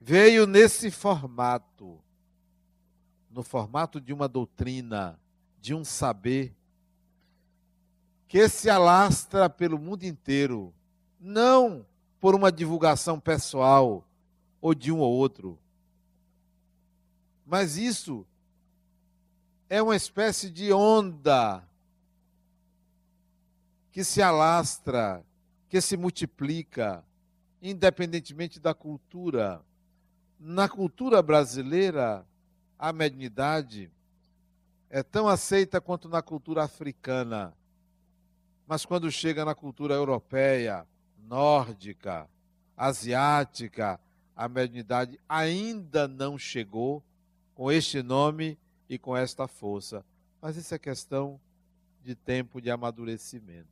[0.00, 2.00] veio nesse formato
[3.34, 5.18] no formato de uma doutrina
[5.60, 6.54] de um saber
[8.28, 10.72] que se alastra pelo mundo inteiro,
[11.18, 11.84] não
[12.24, 14.02] por uma divulgação pessoal
[14.58, 15.58] ou de um ou outro,
[17.44, 18.26] mas isso
[19.68, 21.62] é uma espécie de onda
[23.92, 25.22] que se alastra,
[25.68, 27.04] que se multiplica,
[27.60, 29.60] independentemente da cultura.
[30.40, 32.26] Na cultura brasileira,
[32.78, 33.92] a mediunidade
[34.88, 37.52] é tão aceita quanto na cultura africana.
[38.66, 40.86] Mas quando chega na cultura europeia,
[41.28, 42.28] nórdica,
[42.76, 44.00] asiática,
[44.36, 47.02] a mediunidade ainda não chegou
[47.54, 48.58] com este nome
[48.88, 50.04] e com esta força.
[50.40, 51.40] Mas isso é questão
[52.02, 53.68] de tempo de amadurecimento.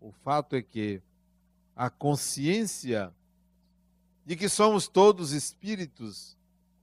[0.00, 1.00] O fato é que
[1.76, 3.12] a consciência
[4.24, 6.36] de que somos todos espíritos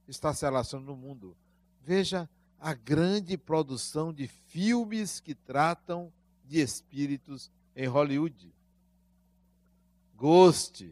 [0.06, 1.36] está se alastrando no mundo.
[1.80, 2.28] Veja
[2.58, 6.12] a grande produção de filmes que tratam
[6.44, 8.52] de espíritos em Hollywood.
[10.22, 10.88] Ghost,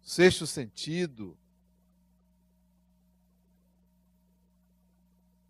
[0.00, 1.36] Sexto Sentido,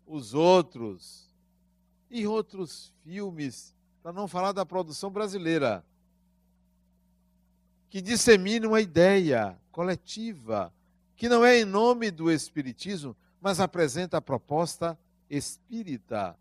[0.05, 1.31] os outros
[2.11, 5.85] e outros filmes, para não falar da produção brasileira,
[7.89, 10.73] que dissemina uma ideia coletiva,
[11.15, 16.37] que não é em nome do Espiritismo, mas apresenta a proposta espírita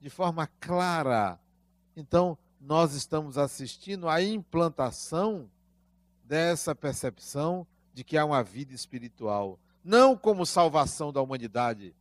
[0.00, 1.38] de forma clara.
[1.96, 5.48] Então, nós estamos assistindo à implantação
[6.30, 11.92] dessa percepção de que há uma vida espiritual, não como salvação da humanidade,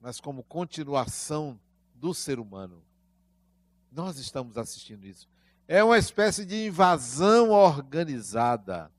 [0.00, 1.60] mas como continuação
[1.94, 2.82] do ser humano.
[3.92, 5.28] Nós estamos assistindo isso.
[5.68, 8.90] É uma espécie de invasão organizada.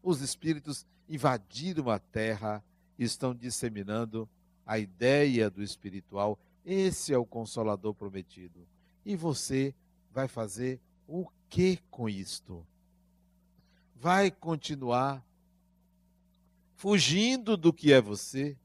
[0.00, 2.62] Os espíritos invadiram a terra
[2.96, 4.28] e estão disseminando
[4.64, 6.38] a ideia do espiritual.
[6.64, 8.64] Esse é o consolador prometido.
[9.04, 9.74] E você
[10.12, 12.64] vai fazer o que com isto?
[13.96, 15.22] Vai continuar
[16.76, 18.56] fugindo do que é você?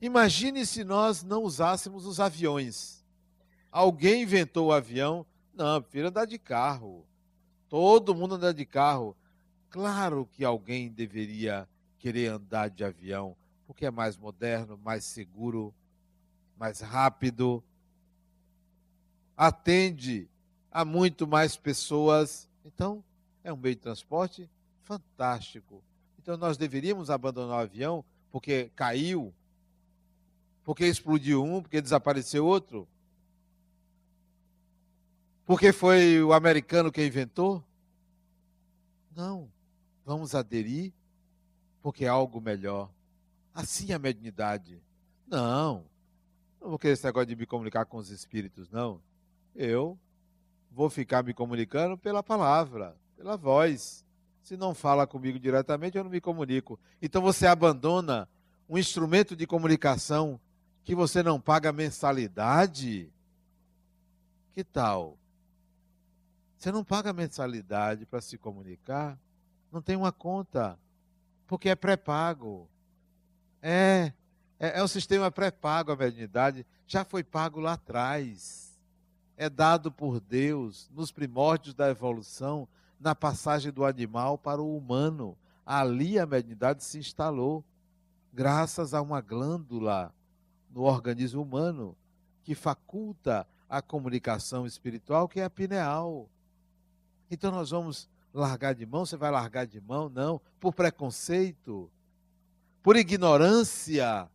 [0.00, 3.04] Imagine se nós não usássemos os aviões.
[3.70, 5.24] Alguém inventou o avião?
[5.54, 7.06] Não, prefiro andar de carro.
[7.68, 9.16] Todo mundo anda de carro.
[9.70, 15.74] Claro que alguém deveria querer andar de avião, porque é mais moderno, mais seguro,
[16.56, 17.62] mais rápido,
[19.36, 20.28] atende
[20.74, 22.50] a muito mais pessoas.
[22.64, 23.04] Então,
[23.44, 24.50] é um meio de transporte
[24.82, 25.80] fantástico.
[26.18, 29.32] Então, nós deveríamos abandonar o avião porque caiu,
[30.64, 32.88] porque explodiu um, porque desapareceu outro?
[35.46, 37.62] Porque foi o americano que inventou?
[39.14, 39.48] Não.
[40.04, 40.92] Vamos aderir
[41.80, 42.90] porque é algo melhor.
[43.54, 44.82] Assim é a mediunidade.
[45.26, 45.84] Não.
[46.60, 49.00] Não vou querer esse negócio de me comunicar com os espíritos, não.
[49.54, 49.98] Eu
[50.74, 54.04] vou ficar me comunicando pela palavra, pela voz.
[54.42, 56.78] Se não fala comigo diretamente, eu não me comunico.
[57.00, 58.28] Então você abandona
[58.68, 60.38] um instrumento de comunicação
[60.82, 63.10] que você não paga mensalidade?
[64.52, 65.16] Que tal?
[66.58, 69.18] Você não paga mensalidade para se comunicar?
[69.70, 70.78] Não tem uma conta,
[71.46, 72.68] porque é pré-pago.
[73.62, 74.12] É,
[74.58, 78.73] é, é um sistema pré-pago a mediunidade, já foi pago lá atrás.
[79.36, 82.68] É dado por Deus nos primórdios da evolução,
[83.00, 85.36] na passagem do animal para o humano.
[85.66, 87.64] Ali a mediunidade se instalou,
[88.32, 90.14] graças a uma glândula
[90.70, 91.96] no organismo humano
[92.42, 96.28] que faculta a comunicação espiritual, que é a pineal.
[97.30, 99.06] Então nós vamos largar de mão?
[99.06, 100.08] Você vai largar de mão?
[100.08, 100.40] Não.
[100.60, 101.90] Por preconceito?
[102.82, 104.28] Por ignorância?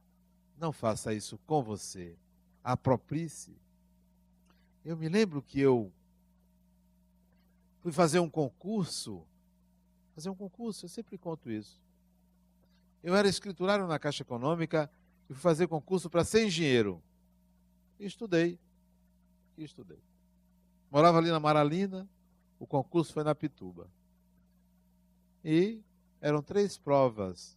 [0.57, 2.15] Não faça isso com você.
[2.63, 3.55] Aproprie-se.
[4.89, 5.94] Eu me lembro que eu
[7.79, 9.23] fui fazer um concurso.
[10.15, 11.79] Fazer um concurso, eu sempre conto isso.
[13.04, 14.90] Eu era escriturário na Caixa Econômica
[15.29, 17.04] e fui fazer concurso para ser engenheiro.
[18.00, 18.58] E estudei.
[19.56, 20.00] E estudei.
[20.90, 22.10] Morava ali na Maralina,
[22.60, 23.87] o concurso foi na Pituba.
[25.46, 25.83] E
[26.19, 27.56] eram três provas.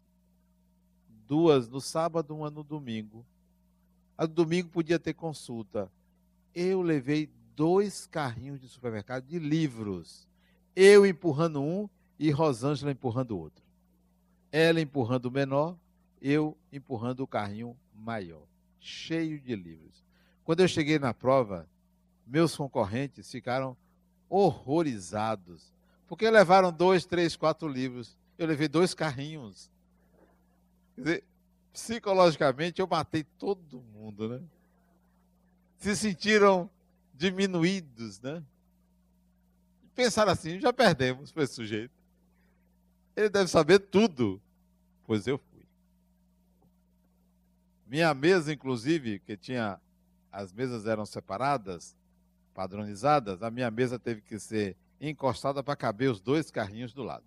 [1.27, 3.25] Duas no sábado, uma no domingo.
[4.19, 5.91] A do domingo podia ter consulta.
[6.55, 10.29] Eu levei dois carrinhos de supermercado de livros.
[10.75, 11.89] Eu empurrando um
[12.19, 13.63] e Rosângela empurrando o outro.
[14.51, 15.77] Ela empurrando o menor
[16.23, 18.47] eu empurrando o carrinho maior,
[18.79, 20.05] cheio de livros.
[20.45, 21.69] Quando eu cheguei na prova,
[22.25, 23.77] meus concorrentes ficaram
[24.29, 25.75] horrorizados,
[26.07, 28.17] porque levaram dois, três, quatro livros.
[28.39, 29.71] Eu levei dois carrinhos.
[30.95, 31.25] Quer dizer,
[31.73, 34.41] psicologicamente eu matei todo mundo, né?
[35.83, 36.71] Se sentiram
[37.13, 38.41] diminuídos, né?
[39.97, 41.93] Pensaram assim, já perdemos para esse sujeito.
[43.17, 44.41] Ele deve saber tudo,
[45.05, 45.67] pois eu fui.
[47.85, 49.81] Minha mesa, inclusive, que tinha
[50.31, 51.97] as mesas eram separadas,
[52.55, 57.25] padronizadas, a minha mesa teve que ser encostada para caber os dois carrinhos do lado.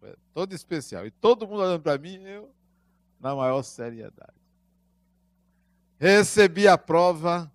[0.00, 1.06] Foi todo especial.
[1.06, 2.50] E todo mundo olhando para mim, eu
[3.20, 4.39] na maior seriedade.
[6.00, 7.52] Recebi a prova.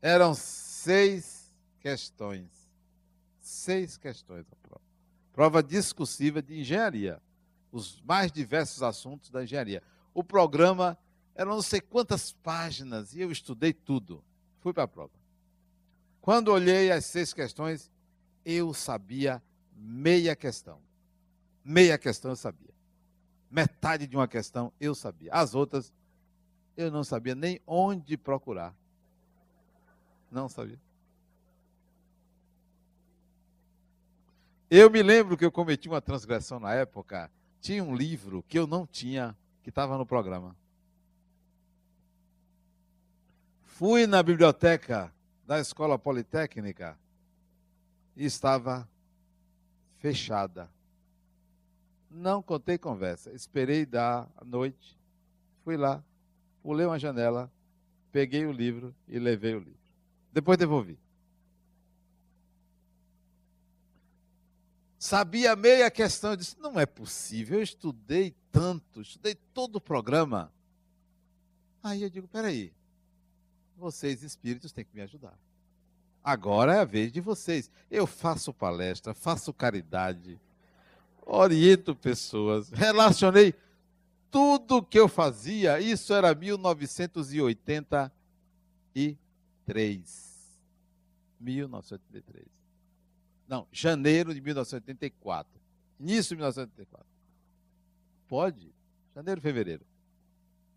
[0.00, 2.48] Eram seis questões.
[3.38, 4.80] Seis questões a prova.
[5.34, 7.20] Prova discursiva de engenharia.
[7.70, 9.82] Os mais diversos assuntos da engenharia.
[10.14, 10.96] O programa
[11.34, 14.24] era não sei quantas páginas e eu estudei tudo.
[14.60, 15.12] Fui para a prova.
[16.22, 17.90] Quando olhei as seis questões,
[18.46, 19.42] eu sabia
[19.76, 20.80] meia questão.
[21.62, 22.72] Meia questão eu sabia.
[23.50, 25.30] Metade de uma questão eu sabia.
[25.34, 25.92] As outras
[26.76, 28.74] eu não sabia nem onde procurar.
[30.30, 30.78] Não sabia.
[34.70, 37.30] Eu me lembro que eu cometi uma transgressão na época.
[37.60, 40.56] Tinha um livro que eu não tinha, que estava no programa.
[43.64, 45.12] Fui na biblioteca
[45.44, 46.96] da Escola Politécnica
[48.14, 48.88] e estava
[49.98, 50.70] fechada.
[52.08, 53.32] Não contei conversa.
[53.32, 54.96] Esperei da noite,
[55.64, 56.04] fui lá,
[56.62, 57.50] pulei uma janela,
[58.12, 59.80] peguei o livro e levei o livro.
[60.32, 60.98] Depois devolvi.
[64.98, 70.52] Sabia meia questão, eu disse: não é possível, eu estudei tanto, estudei todo o programa.
[71.82, 72.72] Aí eu digo: peraí,
[73.76, 75.36] vocês espíritos têm que me ajudar.
[76.22, 77.70] Agora é a vez de vocês.
[77.90, 80.38] Eu faço palestra, faço caridade,
[81.24, 83.54] oriento pessoas, relacionei
[84.30, 88.10] tudo que eu fazia, isso era 1983.
[91.40, 92.46] 1983.
[93.48, 95.60] Não, janeiro de 1984.
[95.98, 97.06] Início de 1984.
[98.28, 98.72] Pode?
[99.14, 99.84] Janeiro, fevereiro.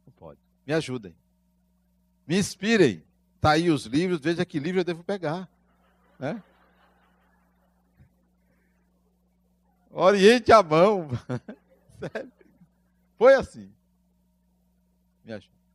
[0.05, 0.39] Não pode.
[0.65, 1.15] Me ajudem.
[2.25, 3.03] Me inspirem.
[3.35, 5.49] Está aí os livros, veja que livro eu devo pegar.
[6.17, 6.41] Né?
[9.91, 11.09] Oriente a mão.
[13.17, 13.71] Foi assim.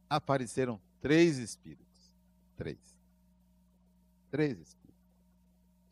[0.08, 2.12] Apareceram três espíritos.
[2.56, 2.78] Três.
[4.30, 5.04] Três espíritos.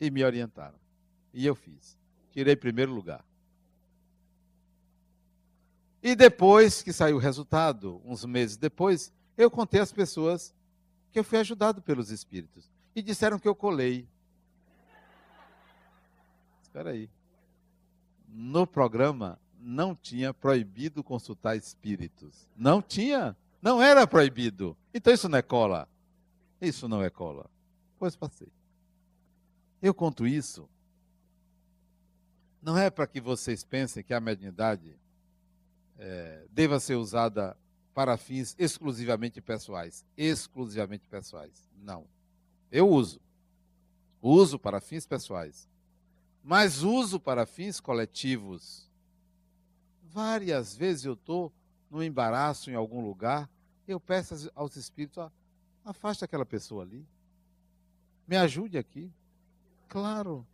[0.01, 0.79] E me orientaram.
[1.33, 1.99] E eu fiz.
[2.33, 3.25] Tirei primeiro lugar.
[6.03, 10.55] E depois que saiu o resultado, uns meses depois, eu contei às pessoas
[11.11, 12.71] que eu fui ajudado pelos espíritos.
[12.95, 14.07] E disseram que eu colei.
[16.63, 17.11] Espera aí.
[18.29, 22.49] No programa não tinha proibido consultar espíritos.
[22.57, 23.37] Não tinha.
[23.61, 24.77] Não era proibido.
[24.95, 25.89] Então isso não é cola.
[26.61, 27.51] Isso não é cola.
[27.99, 28.49] Pois passei.
[29.83, 30.69] Eu conto isso.
[32.63, 34.97] Não é para que vocês pensem que a mediunidade
[35.99, 37.57] é, deva ser usada
[37.93, 40.05] para fins exclusivamente pessoais.
[40.17, 41.69] Exclusivamente pessoais.
[41.83, 42.07] Não.
[42.71, 43.21] Eu uso.
[44.23, 45.69] Uso para fins pessoais.
[46.43, 48.86] Mas uso para fins coletivos.
[50.17, 51.53] Várias vezes eu estou
[51.91, 53.51] no embaraço em algum lugar,
[53.87, 55.31] eu peço aos espíritos, ah,
[55.85, 57.07] afaste aquela pessoa ali.
[58.27, 59.13] Me ajude aqui.
[59.87, 60.47] Claro.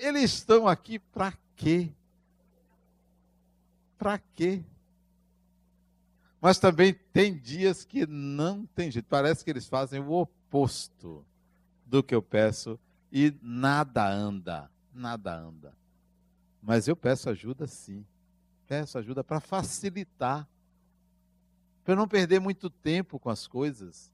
[0.00, 1.92] Eles estão aqui para quê?
[3.96, 4.64] Para quê?
[6.40, 9.06] Mas também tem dias que não tem jeito.
[9.06, 11.24] Parece que eles fazem o oposto
[11.86, 12.80] do que eu peço
[13.12, 14.68] e nada anda.
[14.92, 15.72] Nada anda.
[16.62, 18.04] Mas eu peço ajuda sim.
[18.66, 20.48] Peço ajuda para facilitar.
[21.84, 24.12] Para não perder muito tempo com as coisas.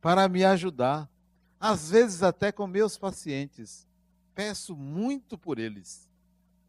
[0.00, 1.10] Para me ajudar.
[1.58, 3.86] Às vezes até com meus pacientes.
[4.34, 6.08] Peço muito por eles.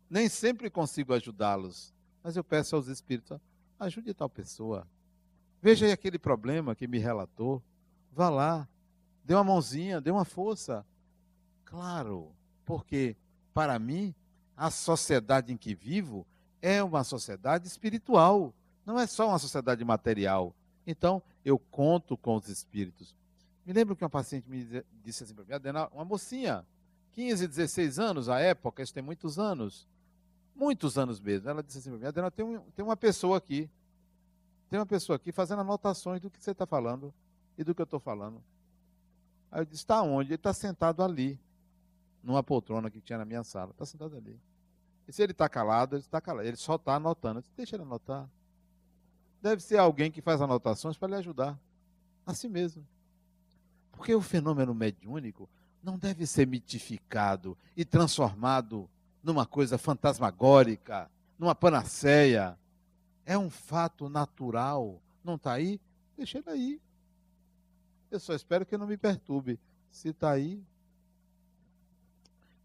[0.09, 1.93] Nem sempre consigo ajudá-los.
[2.23, 3.39] Mas eu peço aos espíritos
[3.79, 4.87] ajude tal pessoa.
[5.61, 7.63] Veja aí aquele problema que me relatou.
[8.11, 8.67] Vá lá,
[9.23, 10.85] dê uma mãozinha, dê uma força.
[11.63, 12.33] Claro,
[12.65, 13.15] porque
[13.53, 14.13] para mim,
[14.59, 16.27] a sociedade em que vivo
[16.61, 18.53] é uma sociedade espiritual,
[18.85, 20.53] não é só uma sociedade material.
[20.85, 23.15] Então, eu conto com os espíritos.
[23.65, 26.65] Me lembro que uma paciente me disse assim para mim, Adena, uma mocinha,
[27.13, 29.87] 15, 16 anos, à época, isso tem muitos anos,
[30.53, 31.49] muitos anos mesmo.
[31.49, 33.69] Ela disse assim para mim, Adriana, tem, um, tem uma pessoa aqui,
[34.69, 37.13] tem uma pessoa aqui fazendo anotações do que você está falando
[37.57, 38.43] e do que eu estou falando.
[39.49, 40.31] Aí eu disse, está onde?
[40.31, 41.39] Ele está sentado ali,
[42.21, 43.71] numa poltrona que tinha na minha sala.
[43.71, 44.37] Está sentado ali.
[45.09, 46.47] E se ele está calado, ele está calado.
[46.47, 47.41] Ele só está anotando.
[47.41, 48.29] Disse, Deixa ele anotar.
[49.41, 51.59] Deve ser alguém que faz anotações para lhe ajudar.
[52.27, 52.85] Assim mesmo.
[53.91, 55.49] Porque o fenômeno mediúnico
[55.81, 58.87] não deve ser mitificado e transformado
[59.23, 62.55] numa coisa fantasmagórica, numa panaceia.
[63.25, 65.01] É um fato natural.
[65.23, 65.81] Não está aí?
[66.15, 66.81] Deixa ele aí.
[68.11, 69.59] Eu só espero que não me perturbe.
[69.89, 70.61] Se está aí.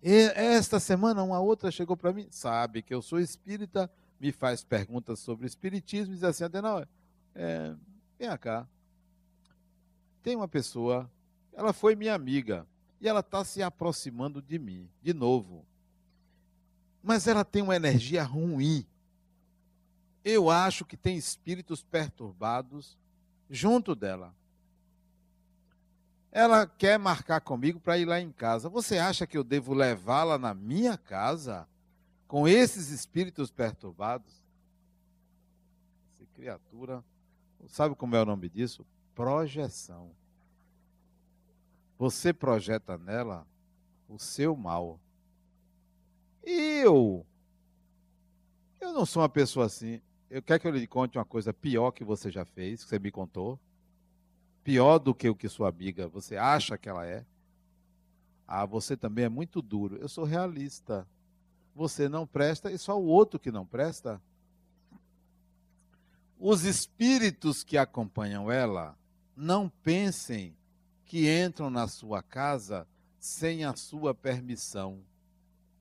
[0.06, 3.90] E esta semana, uma outra chegou para mim, sabe que eu sou espírita,
[4.20, 6.86] me faz perguntas sobre espiritismo e diz assim: Adenal,
[7.34, 7.74] é,
[8.18, 8.68] vem cá.
[10.22, 11.10] Tem uma pessoa,
[11.54, 12.66] ela foi minha amiga,
[13.00, 15.64] e ela está se aproximando de mim, de novo.
[17.02, 18.86] Mas ela tem uma energia ruim.
[20.22, 22.98] Eu acho que tem espíritos perturbados
[23.48, 24.34] junto dela.
[26.34, 28.68] Ela quer marcar comigo para ir lá em casa.
[28.68, 31.64] Você acha que eu devo levá-la na minha casa
[32.26, 34.42] com esses espíritos perturbados?
[36.12, 37.04] Essa criatura,
[37.68, 38.84] sabe como é o nome disso?
[39.14, 40.10] Projeção.
[41.96, 43.46] Você projeta nela
[44.08, 44.98] o seu mal.
[46.42, 47.24] Eu?
[48.80, 50.02] Eu não sou uma pessoa assim.
[50.28, 52.98] Eu quero que eu lhe conte uma coisa pior que você já fez, que você
[52.98, 53.56] me contou
[54.64, 57.24] pior do que o que sua amiga você acha que ela é.
[58.48, 59.96] Ah, você também é muito duro.
[59.96, 61.06] Eu sou realista.
[61.74, 64.20] Você não presta e só o outro que não presta.
[66.38, 68.96] Os espíritos que acompanham ela,
[69.36, 70.56] não pensem
[71.04, 72.86] que entram na sua casa
[73.18, 75.00] sem a sua permissão.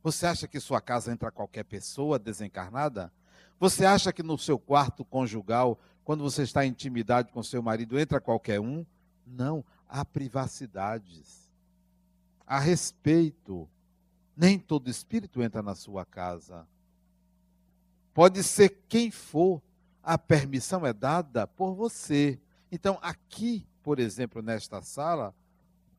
[0.01, 3.11] Você acha que sua casa entra qualquer pessoa desencarnada?
[3.59, 7.97] Você acha que no seu quarto conjugal quando você está em intimidade com seu marido,
[7.97, 8.85] entra qualquer um?
[9.25, 11.49] Não, há privacidades.
[12.45, 13.69] Há respeito.
[14.35, 16.67] Nem todo espírito entra na sua casa.
[18.13, 19.61] Pode ser quem for.
[20.01, 22.37] A permissão é dada por você.
[22.69, 25.33] Então, aqui, por exemplo, nesta sala,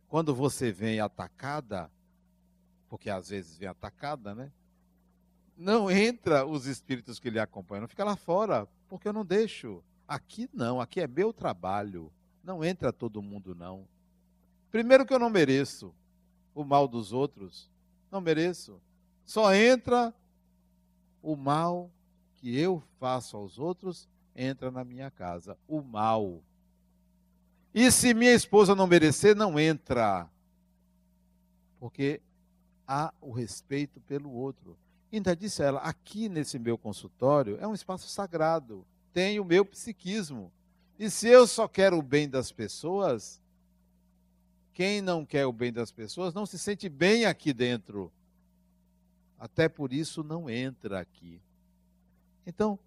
[0.09, 1.91] quando você vem atacada,
[2.89, 4.53] porque às vezes vem atacada, né?
[5.57, 9.83] Não entra os espíritos que lhe acompanham, fica lá fora, porque eu não deixo.
[10.07, 12.13] Aqui não, aqui é meu trabalho.
[12.43, 13.87] Não entra todo mundo, não.
[14.71, 15.95] Primeiro que eu não mereço
[16.55, 17.71] o mal dos outros.
[18.11, 18.81] Não mereço.
[19.25, 20.15] Só entra
[21.23, 21.91] o mal
[22.35, 25.57] que eu faço aos outros, entra na minha casa.
[25.67, 26.43] O mal.
[27.75, 30.29] E se minha esposa não merecer, não entra.
[31.81, 32.21] Porque
[32.87, 34.77] há o respeito pelo outro.
[35.13, 38.85] Ainda disse ela, aqui nesse meu consultório é um espaço sagrado
[39.15, 40.53] tenho o meu psiquismo.
[40.99, 43.41] E se eu só quero o bem das pessoas,
[44.73, 48.13] quem não quer o bem das pessoas não se sente bem aqui dentro.
[49.39, 51.41] Até por isso não entra aqui.
[52.45, 52.79] Então,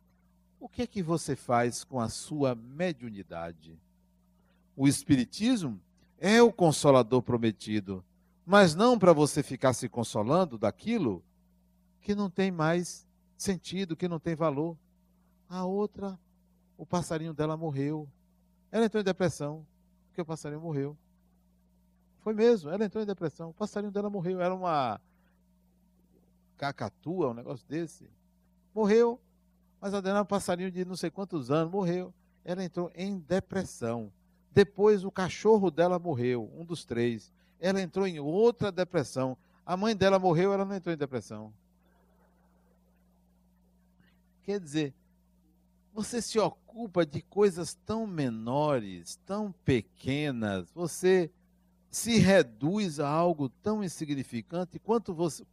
[0.59, 3.79] o que é que você faz com a sua mediunidade?
[4.75, 5.79] O Espiritismo
[6.19, 8.03] é o consolador prometido,
[8.45, 11.23] mas não para você ficar se consolando daquilo
[12.01, 13.07] que não tem mais
[13.37, 14.77] sentido, que não tem valor.
[15.49, 16.19] A outra,
[16.77, 18.07] o passarinho dela morreu.
[18.71, 19.65] Ela entrou em depressão,
[20.07, 20.97] porque o passarinho morreu.
[22.19, 23.49] Foi mesmo, ela entrou em depressão.
[23.49, 24.41] O passarinho dela morreu.
[24.41, 24.99] Era uma
[26.57, 28.09] cacatua, um negócio desse.
[28.73, 29.19] Morreu.
[29.79, 32.13] Mas a dela é um passarinho de não sei quantos anos, morreu.
[32.43, 34.11] Ela entrou em depressão.
[34.51, 37.31] Depois o cachorro dela morreu, um dos três.
[37.59, 39.37] Ela entrou em outra depressão.
[39.65, 41.53] A mãe dela morreu, ela não entrou em depressão.
[44.43, 44.93] Quer dizer,
[45.97, 51.27] você se ocupa de coisas tão menores, tão pequenas, você
[51.89, 55.43] se reduz a algo tão insignificante quanto você,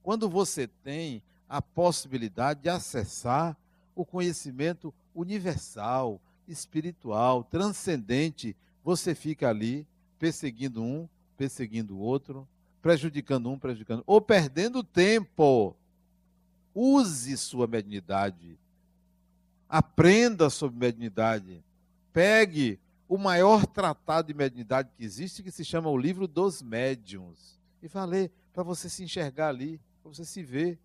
[0.00, 3.56] quando você tem a possibilidade de acessar
[3.92, 9.84] o conhecimento universal, espiritual, transcendente, você fica ali
[10.20, 12.46] perseguindo um, perseguindo o outro,
[12.80, 15.74] prejudicando um, prejudicando, ou perdendo tempo.
[16.72, 18.56] Use sua mediunidade
[19.70, 21.64] Aprenda sobre mediunidade.
[22.12, 27.56] Pegue o maior tratado de mediunidade que existe, que se chama o Livro dos Médiuns.
[27.80, 30.76] E vá ler para você se enxergar ali, para você se ver.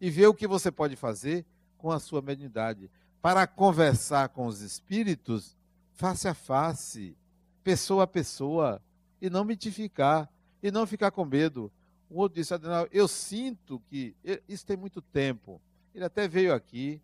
[0.00, 1.44] E ver o que você pode fazer
[1.76, 2.88] com a sua mediunidade.
[3.20, 5.56] Para conversar com os espíritos
[5.92, 7.16] face a face,
[7.64, 8.80] pessoa a pessoa,
[9.20, 10.30] e não mitificar,
[10.62, 11.70] e não ficar com medo.
[12.08, 14.14] O outro disse, Adenal, eu sinto que.
[14.48, 15.60] Isso tem muito tempo.
[15.94, 17.02] Ele até veio aqui,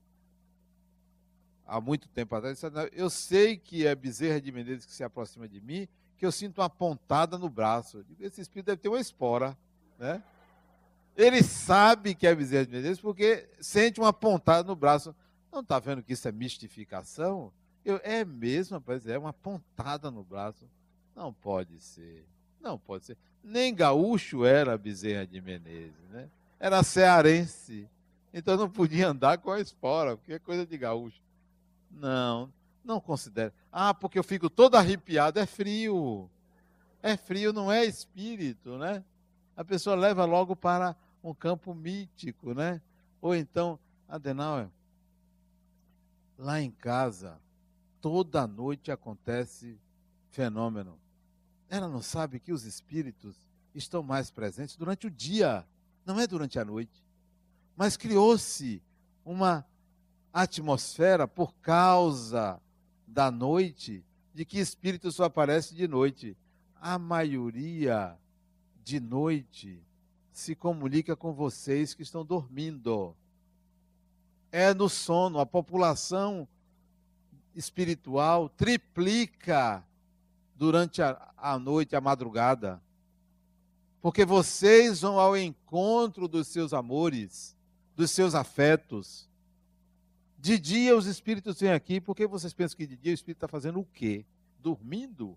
[1.67, 5.49] há muito tempo atrás, disse, eu sei que é Bezerra de Menezes que se aproxima
[5.49, 8.05] de mim, que eu sinto uma pontada no braço.
[8.05, 9.57] Digo, esse espírito deve ter uma espora,
[9.99, 10.23] né?
[11.17, 15.14] Ele sabe que é Bezerra de Menezes porque sente uma pontada no braço.
[15.51, 17.53] Não está vendo que isso é mistificação?
[17.85, 20.64] Eu, é mesmo, rapaz, é uma pontada no braço.
[21.14, 22.27] Não pode ser.
[22.61, 23.17] Não pode ser.
[23.43, 26.29] Nem gaúcho era Bezerra de Menezes, né?
[26.59, 27.89] Era cearense.
[28.33, 31.21] Então não podia andar com a espora, porque é coisa de gaúcho.
[31.97, 32.53] Não,
[32.84, 33.53] não considera.
[33.72, 35.38] Ah, porque eu fico todo arrepiado.
[35.38, 36.30] É frio.
[37.03, 39.03] É frio, não é espírito, né?
[39.57, 42.80] A pessoa leva logo para um campo mítico, né?
[43.20, 43.78] Ou então,
[44.09, 44.68] Adenauer,
[46.38, 47.40] lá em casa,
[48.01, 49.78] toda noite acontece
[50.30, 50.99] fenômeno.
[51.68, 53.36] Ela não sabe que os espíritos
[53.74, 55.66] estão mais presentes durante o dia,
[56.05, 57.05] não é durante a noite.
[57.74, 58.82] Mas criou-se
[59.24, 59.66] uma
[60.43, 62.61] atmosfera por causa
[63.07, 66.37] da noite, de que espírito só aparece de noite.
[66.78, 68.18] A maioria
[68.84, 69.82] de noite
[70.30, 73.16] se comunica com vocês que estão dormindo.
[74.53, 76.47] É no sono, a população
[77.55, 79.82] espiritual triplica
[80.55, 82.82] durante a, a noite, a madrugada.
[84.03, 87.57] Porque vocês vão ao encontro dos seus amores,
[87.97, 89.26] dos seus afetos.
[90.47, 93.49] De dia os espíritos vêm aqui, porque vocês pensam que de dia o espírito está
[93.49, 94.24] fazendo o quê?
[94.61, 95.36] Dormindo?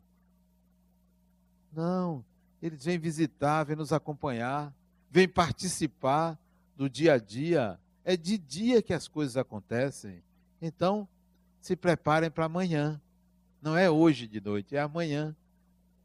[1.74, 2.24] Não,
[2.62, 4.72] eles vêm visitar, vêm nos acompanhar
[5.10, 6.38] vem participar
[6.76, 7.80] do dia a dia.
[8.06, 10.22] É de dia que as coisas acontecem.
[10.62, 11.08] Então,
[11.60, 13.02] se preparem para amanhã.
[13.60, 15.36] Não é hoje de noite, é amanhã.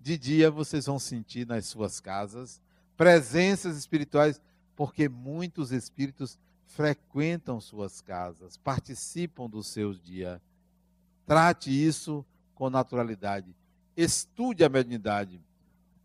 [0.01, 2.59] De dia vocês vão sentir nas suas casas
[2.97, 4.41] presenças espirituais,
[4.75, 10.41] porque muitos espíritos frequentam suas casas, participam dos seus dias.
[11.27, 13.55] Trate isso com naturalidade.
[13.97, 15.41] Estude a mediunidade.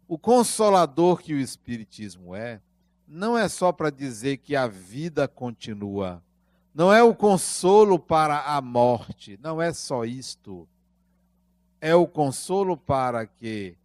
[0.08, 2.62] O consolador que o Espiritismo é,
[3.08, 6.22] não é só para dizer que a vida continua.
[6.74, 9.40] Não é o consolo para a morte.
[9.42, 10.68] Não é só isto.
[11.82, 13.76] É o consolo para que,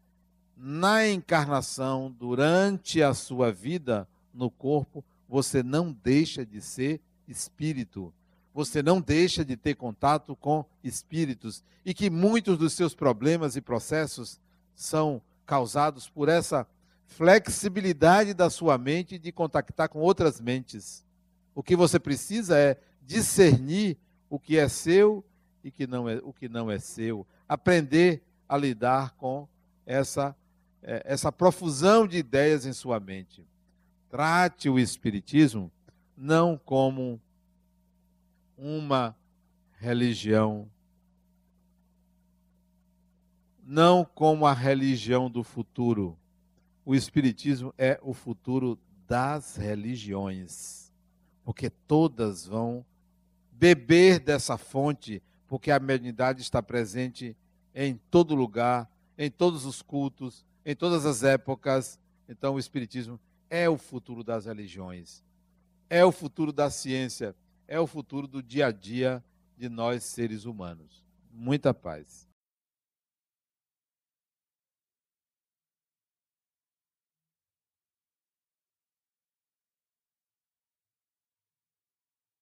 [0.57, 8.13] na encarnação, durante a sua vida no corpo, você não deixa de ser espírito.
[8.53, 11.65] Você não deixa de ter contato com espíritos.
[11.85, 14.41] E que muitos dos seus problemas e processos
[14.75, 16.67] são causados por essa
[17.07, 21.05] flexibilidade da sua mente de contactar com outras mentes.
[21.55, 23.97] O que você precisa é discernir
[24.31, 25.25] o que é seu
[25.63, 27.27] e que não é, o que não é seu.
[27.49, 29.49] Aprender a lidar com
[29.87, 30.35] essa,
[30.83, 33.45] é, essa profusão de ideias em sua mente.
[34.15, 35.73] Trate o Espiritismo
[36.17, 37.21] não como
[38.57, 39.17] uma
[39.81, 40.71] religião,
[43.61, 46.17] não como a religião do futuro
[46.85, 50.93] o Espiritismo é o futuro das religiões,
[51.43, 52.87] porque todas vão
[53.51, 57.37] beber dessa fonte, porque a mediunidade está presente
[57.75, 58.89] em todo lugar,
[59.19, 61.99] em todos os cultos, em todas as épocas.
[62.29, 63.19] Então, o Espiritismo
[63.51, 65.23] é o futuro das religiões,
[65.89, 67.35] é o futuro da ciência,
[67.67, 69.25] é o futuro do dia a dia
[69.57, 71.05] de nós seres humanos.
[71.33, 72.24] Muita paz.